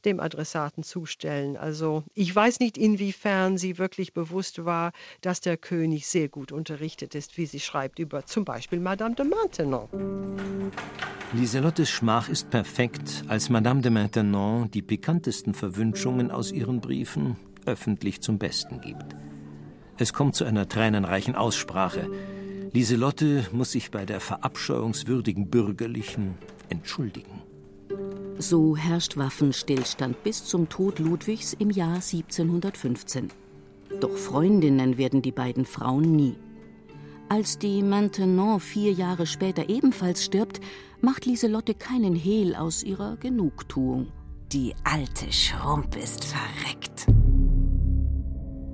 dem 0.05 0.19
Adressaten 0.19 0.83
zustellen. 0.83 1.57
Also 1.57 2.03
ich 2.13 2.35
weiß 2.35 2.59
nicht, 2.59 2.77
inwiefern 2.77 3.57
sie 3.57 3.77
wirklich 3.77 4.13
bewusst 4.13 4.65
war, 4.65 4.91
dass 5.21 5.41
der 5.41 5.57
König 5.57 6.07
sehr 6.07 6.29
gut 6.29 6.51
unterrichtet 6.51 7.15
ist, 7.15 7.37
wie 7.37 7.45
sie 7.45 7.59
schreibt 7.59 7.99
über 7.99 8.25
zum 8.25 8.45
Beispiel 8.45 8.79
Madame 8.79 9.15
de 9.15 9.25
Maintenon. 9.25 10.71
Lieselottes 11.33 11.89
Schmach 11.89 12.29
ist 12.29 12.49
perfekt, 12.49 13.23
als 13.27 13.49
Madame 13.49 13.81
de 13.81 13.91
Maintenon 13.91 14.69
die 14.69 14.81
pikantesten 14.81 15.53
Verwünschungen 15.53 16.31
aus 16.31 16.51
ihren 16.51 16.79
Briefen 16.79 17.37
öffentlich 17.65 18.21
zum 18.21 18.37
Besten 18.37 18.81
gibt. 18.81 19.15
Es 19.97 20.13
kommt 20.13 20.35
zu 20.35 20.43
einer 20.43 20.67
tränenreichen 20.67 21.35
Aussprache. 21.35 22.09
Lieselotte 22.73 23.45
muss 23.51 23.71
sich 23.73 23.91
bei 23.91 24.03
der 24.03 24.19
verabscheuungswürdigen 24.19 25.47
Bürgerlichen 25.47 26.33
entschuldigen. 26.69 27.43
So 28.39 28.75
herrscht 28.75 29.15
Waffenstillstand 29.15 30.23
bis 30.23 30.43
zum 30.43 30.69
Tod 30.69 30.97
Ludwigs 30.97 31.53
im 31.53 31.69
Jahr 31.69 31.95
1715. 31.95 33.29
Doch 33.99 34.17
Freundinnen 34.17 34.97
werden 34.97 35.21
die 35.21 35.31
beiden 35.31 35.65
Frauen 35.65 36.15
nie. 36.15 36.35
Als 37.29 37.59
die 37.59 37.83
Maintenon 37.83 38.59
vier 38.59 38.91
Jahre 38.91 39.27
später 39.27 39.69
ebenfalls 39.69 40.25
stirbt, 40.25 40.59
macht 40.99 41.27
Lieselotte 41.27 41.75
keinen 41.75 42.15
Hehl 42.15 42.55
aus 42.55 42.81
ihrer 42.81 43.17
Genugtuung. 43.17 44.07
Die 44.51 44.73
alte 44.83 45.31
Schrump 45.31 45.95
ist 45.95 46.25
verreckt. 46.25 47.05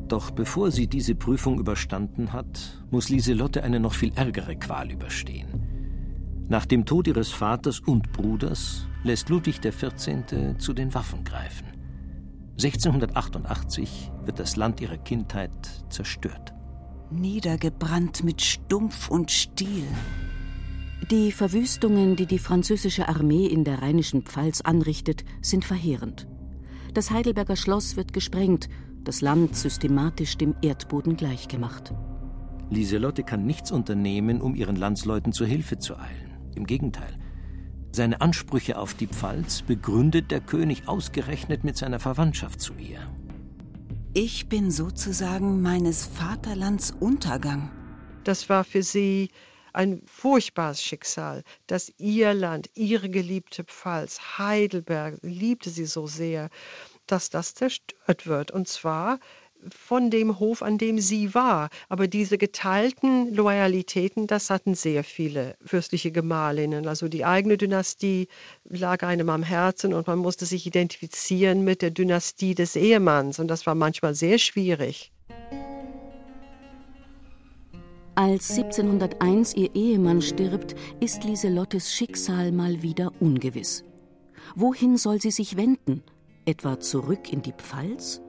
Doch 0.09 0.31
bevor 0.31 0.71
sie 0.71 0.87
diese 0.87 1.13
Prüfung 1.13 1.59
überstanden 1.59 2.33
hat, 2.33 2.83
muss 2.89 3.09
Lieselotte 3.09 3.63
eine 3.63 3.79
noch 3.79 3.93
viel 3.93 4.11
ärgere 4.15 4.55
Qual 4.55 4.91
überstehen. 4.91 6.47
Nach 6.49 6.65
dem 6.65 6.83
Tod 6.85 7.07
ihres 7.07 7.29
Vaters 7.31 7.79
und 7.79 8.11
Bruders 8.11 8.87
lässt 9.03 9.29
Ludwig 9.29 9.61
XIV. 9.61 10.57
zu 10.57 10.73
den 10.73 10.95
Waffen 10.95 11.23
greifen. 11.23 11.67
1688 12.53 14.11
wird 14.25 14.39
das 14.39 14.55
Land 14.55 14.81
ihrer 14.81 14.97
Kindheit 14.97 15.51
zerstört. 15.89 16.53
Niedergebrannt 17.11 18.23
mit 18.23 18.41
Stumpf 18.41 19.11
und 19.11 19.29
Stiel. 19.29 19.85
Die 21.11 21.31
Verwüstungen, 21.31 22.15
die 22.15 22.25
die 22.25 22.39
französische 22.39 23.07
Armee 23.07 23.45
in 23.45 23.63
der 23.63 23.83
rheinischen 23.83 24.23
Pfalz 24.23 24.61
anrichtet, 24.61 25.23
sind 25.41 25.65
verheerend. 25.65 26.27
Das 26.95 27.11
Heidelberger 27.11 27.55
Schloss 27.55 27.95
wird 27.95 28.11
gesprengt 28.11 28.69
das 29.09 29.21
Land 29.21 29.55
systematisch 29.55 30.37
dem 30.37 30.53
Erdboden 30.61 31.17
gleichgemacht. 31.17 31.95
Lieselotte 32.69 33.23
kann 33.23 33.43
nichts 33.43 33.71
unternehmen, 33.71 34.39
um 34.39 34.53
ihren 34.53 34.75
Landsleuten 34.75 35.33
zur 35.33 35.47
Hilfe 35.47 35.79
zu 35.79 35.97
eilen. 35.97 36.37
Im 36.55 36.67
Gegenteil. 36.67 37.17
Seine 37.91 38.21
Ansprüche 38.21 38.77
auf 38.77 38.93
die 38.93 39.07
Pfalz 39.07 39.63
begründet 39.63 40.29
der 40.29 40.41
König 40.41 40.87
ausgerechnet 40.87 41.63
mit 41.63 41.75
seiner 41.75 41.97
Verwandtschaft 41.97 42.61
zu 42.61 42.73
ihr. 42.75 42.99
Ich 44.13 44.47
bin 44.47 44.69
sozusagen 44.69 45.63
meines 45.63 46.05
Vaterlands 46.05 46.91
Untergang. 46.91 47.71
Das 48.25 48.47
war 48.47 48.63
für 48.63 48.83
sie 48.83 49.29
ein 49.73 50.03
furchtbares 50.05 50.83
Schicksal, 50.83 51.41
dass 51.65 51.91
ihr 51.97 52.35
Land, 52.35 52.69
ihre 52.75 53.09
geliebte 53.09 53.63
Pfalz, 53.63 54.19
Heidelberg, 54.37 55.17
liebte 55.23 55.71
sie 55.71 55.85
so 55.85 56.05
sehr, 56.05 56.49
dass 57.11 57.29
das 57.29 57.53
zerstört 57.53 58.27
wird. 58.27 58.51
Und 58.51 58.67
zwar 58.67 59.19
von 59.67 60.09
dem 60.09 60.39
Hof, 60.39 60.61
an 60.61 60.77
dem 60.77 60.99
sie 60.99 61.33
war. 61.33 61.69
Aber 61.89 62.07
diese 62.07 62.37
geteilten 62.37 63.33
Loyalitäten, 63.33 64.27
das 64.27 64.49
hatten 64.49 64.75
sehr 64.75 65.03
viele 65.03 65.55
fürstliche 65.63 66.11
Gemahlinnen. 66.11 66.87
Also 66.87 67.07
die 67.07 67.25
eigene 67.25 67.57
Dynastie 67.57 68.27
lag 68.63 69.03
einem 69.03 69.29
am 69.29 69.43
Herzen 69.43 69.93
und 69.93 70.07
man 70.07 70.19
musste 70.19 70.45
sich 70.45 70.65
identifizieren 70.65 71.63
mit 71.63 71.81
der 71.81 71.91
Dynastie 71.91 72.55
des 72.55 72.75
Ehemanns. 72.75 73.39
Und 73.39 73.47
das 73.47 73.65
war 73.65 73.75
manchmal 73.75 74.15
sehr 74.15 74.37
schwierig. 74.37 75.11
Als 78.15 78.51
1701 78.51 79.55
ihr 79.55 79.73
Ehemann 79.75 80.21
stirbt, 80.21 80.75
ist 80.99 81.23
Lieselottes 81.23 81.93
Schicksal 81.93 82.51
mal 82.51 82.81
wieder 82.81 83.13
ungewiss. 83.21 83.85
Wohin 84.55 84.97
soll 84.97 85.21
sie 85.21 85.31
sich 85.31 85.55
wenden? 85.55 86.03
Etwa 86.49 86.79
zurück 86.79 87.31
in 87.31 87.43
die 87.43 87.53
Pfalz? 87.53 88.23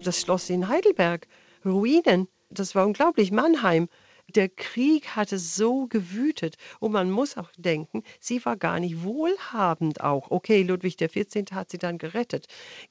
Das 0.00 0.20
Schloss 0.20 0.48
in 0.48 0.68
Heidelberg, 0.68 1.26
Ruinen, 1.64 2.28
das 2.48 2.76
war 2.76 2.86
unglaublich, 2.86 3.32
Mannheim. 3.32 3.88
Der 4.28 4.48
Krieg 4.48 5.16
hatte 5.16 5.40
so 5.40 5.88
gewütet 5.88 6.54
und 6.78 6.92
man 6.92 7.10
muss 7.10 7.36
auch 7.36 7.50
denken, 7.56 8.04
sie 8.20 8.44
war 8.44 8.56
gar 8.56 8.78
nicht 8.78 9.02
wohlhabend 9.02 10.02
auch. 10.02 10.30
Okay, 10.30 10.62
Ludwig 10.62 10.98
XIV. 10.98 11.46
hat 11.50 11.72
sie 11.72 11.78
dann 11.78 11.98
gerettet. 11.98 12.46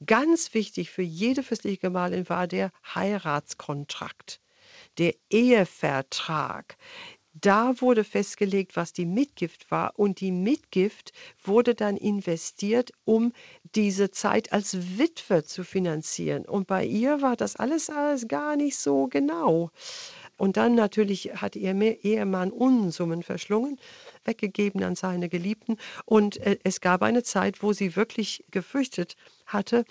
Ganz 0.05 0.53
wichtig 0.53 0.91
für 0.91 1.01
jede 1.01 1.43
fürstliche 1.43 1.77
Gemahlin 1.77 2.27
war 2.27 2.45
der 2.45 2.69
Heiratskontrakt, 2.93 4.41
der 4.97 5.15
Ehevertrag. 5.29 6.75
Da 7.33 7.81
wurde 7.81 8.03
festgelegt, 8.03 8.75
was 8.75 8.93
die 8.93 9.05
Mitgift 9.05 9.71
war 9.71 9.93
und 9.97 10.19
die 10.21 10.31
Mitgift 10.31 11.13
wurde 11.43 11.73
dann 11.73 11.97
investiert, 11.97 12.91
um 13.05 13.33
diese 13.75 14.11
Zeit 14.11 14.53
als 14.53 14.97
Witwe 14.97 15.43
zu 15.43 15.63
finanzieren. 15.63 16.45
Und 16.45 16.67
bei 16.67 16.85
ihr 16.85 17.21
war 17.21 17.35
das 17.35 17.55
alles, 17.55 17.89
alles 17.89 18.27
gar 18.27 18.55
nicht 18.55 18.77
so 18.77 19.07
genau. 19.07 19.71
Und 20.37 20.57
dann 20.57 20.75
natürlich 20.75 21.31
hat 21.35 21.55
ihr 21.55 21.73
Ehemann 22.03 22.51
Unsummen 22.51 23.23
verschlungen, 23.23 23.79
weggegeben 24.25 24.83
an 24.83 24.95
seine 24.95 25.29
Geliebten. 25.29 25.77
Und 26.05 26.37
äh, 26.37 26.57
es 26.63 26.81
gab 26.81 27.01
eine 27.01 27.23
Zeit, 27.23 27.63
wo 27.63 27.73
sie 27.73 27.95
wirklich 27.95 28.43
gefürchtet 28.51 29.15
hatte, 29.45 29.85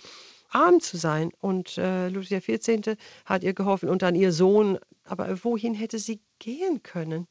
arm 0.54 0.80
zu 0.80 0.96
sein. 0.96 1.30
Und 1.40 1.78
äh, 1.78 2.08
Ludwig 2.08 2.44
XIV. 2.46 2.96
hat 3.24 3.42
ihr 3.42 3.54
geholfen 3.54 3.88
und 3.88 4.02
dann 4.02 4.14
ihr 4.14 4.32
Sohn. 4.32 4.78
Aber 5.04 5.44
wohin 5.44 5.74
hätte 5.74 5.98
sie 5.98 6.20
gehen 6.38 6.82
können? 6.82 7.26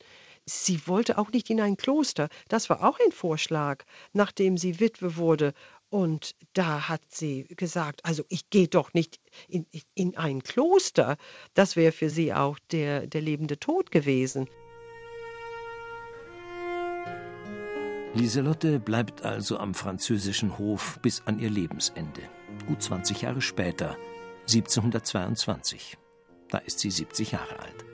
sie 0.46 0.88
wollte 0.88 1.18
auch 1.18 1.32
nicht 1.32 1.50
in 1.50 1.62
ein 1.62 1.78
Kloster. 1.78 2.30
Das 2.48 2.70
war 2.70 2.84
auch 2.84 3.00
ein 3.06 3.12
Vorschlag, 3.12 3.84
nachdem 4.14 4.58
sie 4.58 4.80
Witwe 4.80 5.16
wurde. 5.16 5.54
Und 5.90 6.36
da 6.54 6.88
hat 6.88 7.02
sie 7.10 7.44
gesagt, 7.56 8.06
also 8.06 8.24
ich 8.30 8.50
gehe 8.50 8.68
doch 8.68 8.94
nicht 8.94 9.20
in, 9.48 9.66
in 9.94 10.16
ein 10.16 10.42
Kloster. 10.42 11.18
Das 11.54 11.76
wäre 11.76 11.92
für 11.92 12.10
sie 12.10 12.34
auch 12.34 12.58
der, 12.72 13.08
der 13.08 13.22
lebende 13.22 13.60
Tod 13.60 13.92
gewesen. 13.92 14.48
Lieselotte 18.14 18.82
bleibt 18.82 19.24
also 19.24 19.58
am 19.58 19.74
französischen 19.74 20.58
Hof 20.58 21.00
bis 21.02 21.24
an 21.26 21.40
ihr 21.40 21.50
Lebensende. 21.50 22.22
Gut 22.68 22.82
20 22.82 23.22
Jahre 23.22 23.40
später, 23.40 23.96
1722. 24.42 25.98
Da 26.50 26.58
ist 26.58 26.80
sie 26.80 26.92
70 26.92 27.32
Jahre 27.32 27.58
alt. 27.60 27.86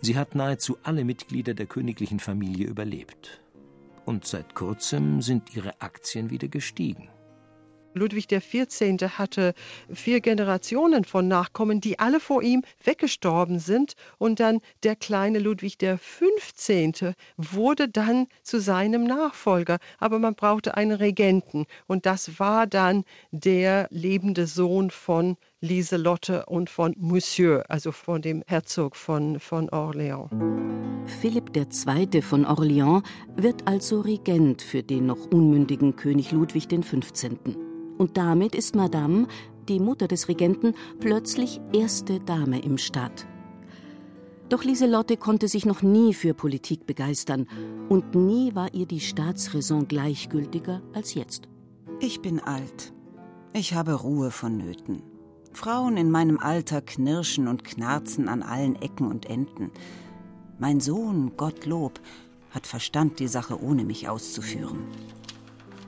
Sie 0.00 0.18
hat 0.18 0.34
nahezu 0.34 0.76
alle 0.82 1.04
Mitglieder 1.04 1.54
der 1.54 1.66
königlichen 1.66 2.18
Familie 2.18 2.66
überlebt. 2.66 3.40
Und 4.04 4.26
seit 4.26 4.56
kurzem 4.56 5.22
sind 5.22 5.54
ihre 5.54 5.80
Aktien 5.80 6.30
wieder 6.30 6.48
gestiegen. 6.48 7.08
Ludwig 7.94 8.28
XIV. 8.28 9.18
hatte 9.18 9.54
vier 9.92 10.20
Generationen 10.20 11.04
von 11.04 11.28
Nachkommen, 11.28 11.80
die 11.80 11.98
alle 11.98 12.20
vor 12.20 12.42
ihm 12.42 12.62
weggestorben 12.84 13.58
sind. 13.58 13.94
Und 14.18 14.40
dann 14.40 14.60
der 14.82 14.96
kleine 14.96 15.38
Ludwig 15.38 15.78
XV. 15.78 17.14
wurde 17.36 17.88
dann 17.88 18.26
zu 18.42 18.60
seinem 18.60 19.04
Nachfolger. 19.04 19.78
Aber 19.98 20.18
man 20.18 20.34
brauchte 20.34 20.76
einen 20.76 20.92
Regenten. 20.92 21.66
Und 21.86 22.06
das 22.06 22.38
war 22.38 22.66
dann 22.66 23.04
der 23.30 23.88
lebende 23.90 24.46
Sohn 24.46 24.90
von 24.90 25.36
Lieselotte 25.60 26.46
und 26.46 26.68
von 26.70 26.94
Monsieur, 26.98 27.64
also 27.68 27.92
von 27.92 28.20
dem 28.20 28.42
Herzog 28.48 28.96
von, 28.96 29.38
von 29.38 29.70
Orléans. 29.70 30.28
Philipp 31.20 31.56
II. 31.56 32.20
von 32.20 32.44
Orléans 32.44 33.02
wird 33.36 33.66
also 33.68 34.00
Regent 34.00 34.60
für 34.60 34.82
den 34.82 35.06
noch 35.06 35.30
unmündigen 35.30 35.94
König 35.94 36.32
Ludwig 36.32 36.68
XV. 36.68 37.30
Und 38.02 38.16
damit 38.16 38.56
ist 38.56 38.74
Madame, 38.74 39.28
die 39.68 39.78
Mutter 39.78 40.08
des 40.08 40.26
Regenten, 40.26 40.74
plötzlich 40.98 41.60
erste 41.72 42.18
Dame 42.18 42.60
im 42.60 42.76
Staat. 42.76 43.28
Doch 44.48 44.64
Lieselotte 44.64 45.16
konnte 45.16 45.46
sich 45.46 45.66
noch 45.66 45.82
nie 45.82 46.12
für 46.12 46.34
Politik 46.34 46.84
begeistern 46.84 47.46
und 47.88 48.16
nie 48.16 48.56
war 48.56 48.74
ihr 48.74 48.86
die 48.86 48.98
Staatsräson 48.98 49.86
gleichgültiger 49.86 50.82
als 50.92 51.14
jetzt. 51.14 51.46
Ich 52.00 52.20
bin 52.20 52.40
alt. 52.40 52.92
Ich 53.52 53.72
habe 53.72 53.92
Ruhe 53.92 54.32
vonnöten. 54.32 55.04
Frauen 55.52 55.96
in 55.96 56.10
meinem 56.10 56.40
Alter 56.40 56.82
knirschen 56.82 57.46
und 57.46 57.62
knarzen 57.62 58.28
an 58.28 58.42
allen 58.42 58.74
Ecken 58.82 59.06
und 59.06 59.26
Enden. 59.26 59.70
Mein 60.58 60.80
Sohn, 60.80 61.36
Gottlob, 61.36 62.00
hat 62.50 62.66
Verstand, 62.66 63.20
die 63.20 63.28
Sache 63.28 63.62
ohne 63.62 63.84
mich 63.84 64.08
auszuführen. 64.08 64.88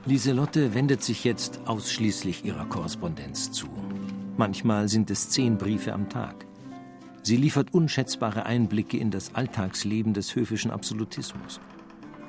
Lieselotte 0.07 0.75
wendet 0.75 1.01
sich 1.01 1.23
jetzt 1.23 1.61
ausschließlich 1.65 2.45
ihrer 2.45 2.65
Korrespondenz 2.67 3.51
zu. 3.51 3.67
Manchmal 4.37 4.87
sind 4.87 5.09
es 5.09 5.29
zehn 5.29 5.57
Briefe 5.57 5.93
am 5.93 6.09
Tag. 6.09 6.45
Sie 7.23 7.37
liefert 7.37 7.73
unschätzbare 7.73 8.45
Einblicke 8.45 8.97
in 8.97 9.09
das 9.09 9.33
Alltagsleben 9.33 10.13
des 10.13 10.35
höfischen 10.35 10.69
Absolutismus. 10.69 11.59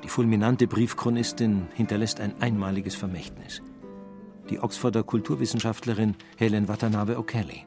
Die 0.03 0.07
fulminante 0.07 0.65
Briefchronistin 0.65 1.67
hinterlässt 1.75 2.19
ein 2.19 2.41
einmaliges 2.41 2.95
Vermächtnis. 2.95 3.61
Die 4.49 4.59
Oxforder 4.59 5.03
Kulturwissenschaftlerin 5.03 6.15
Helen 6.35 6.67
Watanabe 6.67 7.19
O'Kelly 7.19 7.65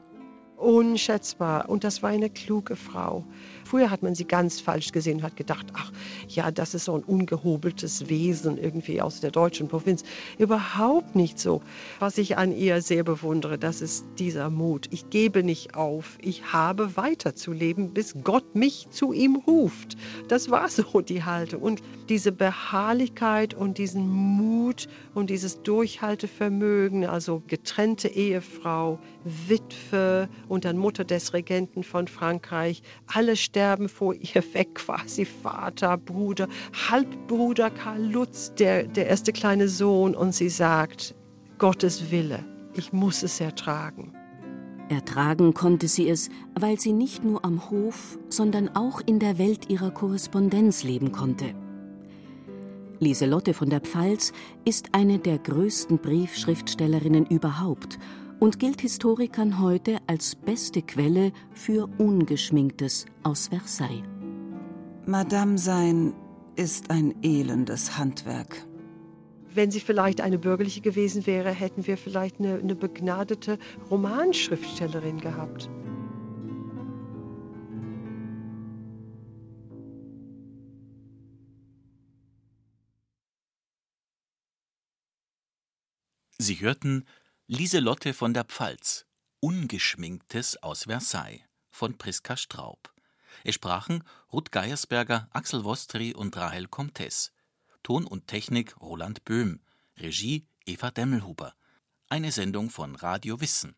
unschätzbar. 0.61 1.69
Und 1.69 1.83
das 1.83 2.03
war 2.03 2.09
eine 2.09 2.29
kluge 2.29 2.75
Frau. 2.75 3.25
Früher 3.65 3.89
hat 3.89 4.03
man 4.03 4.15
sie 4.15 4.25
ganz 4.25 4.59
falsch 4.59 4.91
gesehen 4.91 5.19
und 5.19 5.23
hat 5.23 5.37
gedacht, 5.37 5.67
ach 5.73 5.91
ja, 6.27 6.51
das 6.51 6.73
ist 6.73 6.85
so 6.85 6.95
ein 6.95 7.03
ungehobeltes 7.03 8.09
Wesen 8.09 8.57
irgendwie 8.57 9.01
aus 9.01 9.21
der 9.21 9.31
deutschen 9.31 9.69
Provinz. 9.69 10.03
Überhaupt 10.37 11.15
nicht 11.15 11.39
so. 11.39 11.61
Was 11.99 12.17
ich 12.17 12.37
an 12.37 12.51
ihr 12.51 12.81
sehr 12.81 13.03
bewundere, 13.03 13.57
das 13.57 13.81
ist 13.81 14.05
dieser 14.19 14.49
Mut. 14.49 14.87
Ich 14.91 15.09
gebe 15.09 15.43
nicht 15.43 15.75
auf. 15.75 16.17
Ich 16.21 16.51
habe 16.51 16.97
weiterzuleben, 16.97 17.93
bis 17.93 18.15
Gott 18.23 18.55
mich 18.55 18.87
zu 18.91 19.13
ihm 19.13 19.37
ruft. 19.37 19.95
Das 20.27 20.49
war 20.49 20.67
so 20.67 21.01
die 21.01 21.23
Haltung. 21.23 21.61
Und 21.61 21.81
diese 22.09 22.31
Beharrlichkeit 22.33 23.53
und 23.53 23.77
diesen 23.77 24.07
Mut 24.09 24.89
und 25.13 25.29
dieses 25.29 25.61
Durchhaltevermögen, 25.61 27.05
also 27.05 27.41
getrennte 27.47 28.09
Ehefrau, 28.09 28.99
Witwe 29.23 30.27
und 30.51 30.65
dann 30.65 30.77
Mutter 30.77 31.05
des 31.05 31.33
Regenten 31.33 31.81
von 31.81 32.09
Frankreich. 32.09 32.83
Alle 33.07 33.37
sterben 33.37 33.87
vor 33.87 34.13
ihr 34.13 34.43
weg, 34.53 34.75
quasi 34.75 35.23
Vater, 35.23 35.97
Bruder, 35.97 36.49
Halbbruder 36.89 37.69
Karl 37.69 38.03
Lutz, 38.03 38.53
der, 38.55 38.83
der 38.83 39.07
erste 39.07 39.31
kleine 39.31 39.69
Sohn. 39.69 40.13
Und 40.13 40.35
sie 40.35 40.49
sagt, 40.49 41.15
Gottes 41.57 42.11
Wille, 42.11 42.43
ich 42.75 42.91
muss 42.91 43.23
es 43.23 43.39
ertragen. 43.39 44.13
Ertragen 44.89 45.53
konnte 45.53 45.87
sie 45.87 46.09
es, 46.09 46.29
weil 46.59 46.77
sie 46.77 46.91
nicht 46.91 47.23
nur 47.23 47.45
am 47.45 47.69
Hof, 47.69 48.19
sondern 48.27 48.75
auch 48.75 48.99
in 49.05 49.19
der 49.19 49.37
Welt 49.37 49.69
ihrer 49.69 49.91
Korrespondenz 49.91 50.83
leben 50.83 51.13
konnte. 51.13 51.55
Lieselotte 52.99 53.53
von 53.53 53.69
der 53.69 53.79
Pfalz 53.79 54.33
ist 54.65 54.89
eine 54.91 55.17
der 55.17 55.39
größten 55.39 55.97
Briefschriftstellerinnen 55.97 57.25
überhaupt 57.25 57.97
und 58.41 58.57
gilt 58.57 58.81
Historikern 58.81 59.61
heute 59.61 59.99
als 60.07 60.35
beste 60.35 60.81
Quelle 60.81 61.31
für 61.53 61.87
Ungeschminktes 61.99 63.05
aus 63.21 63.49
Versailles. 63.49 64.01
Madame 65.05 65.59
sein 65.59 66.13
ist 66.55 66.89
ein 66.89 67.13
elendes 67.21 67.99
Handwerk. 67.99 68.65
Wenn 69.53 69.69
sie 69.69 69.79
vielleicht 69.79 70.21
eine 70.21 70.39
bürgerliche 70.39 70.81
gewesen 70.81 71.27
wäre, 71.27 71.51
hätten 71.51 71.85
wir 71.85 71.97
vielleicht 71.97 72.39
eine, 72.39 72.55
eine 72.55 72.73
begnadete 72.73 73.59
Romanschriftstellerin 73.91 75.19
gehabt. 75.19 75.69
Sie 86.39 86.59
hörten 86.59 87.05
Lieselotte 87.53 88.13
von 88.13 88.33
der 88.33 88.45
Pfalz 88.45 89.05
Ungeschminktes 89.41 90.63
aus 90.63 90.85
Versailles 90.85 91.41
von 91.69 91.97
Priska 91.97 92.37
Straub. 92.37 92.93
Es 93.43 93.55
sprachen 93.55 94.05
Ruth 94.31 94.53
Geiersberger, 94.53 95.27
Axel 95.33 95.65
Wostri 95.65 96.13
und 96.13 96.37
Rahel 96.37 96.69
Comtes. 96.69 97.33
Ton 97.83 98.05
und 98.05 98.27
Technik 98.27 98.79
Roland 98.79 99.25
Böhm. 99.25 99.59
Regie 99.97 100.47
Eva 100.65 100.91
Demmelhuber. 100.91 101.53
Eine 102.07 102.31
Sendung 102.31 102.69
von 102.69 102.95
Radio 102.95 103.41
Wissen 103.41 103.75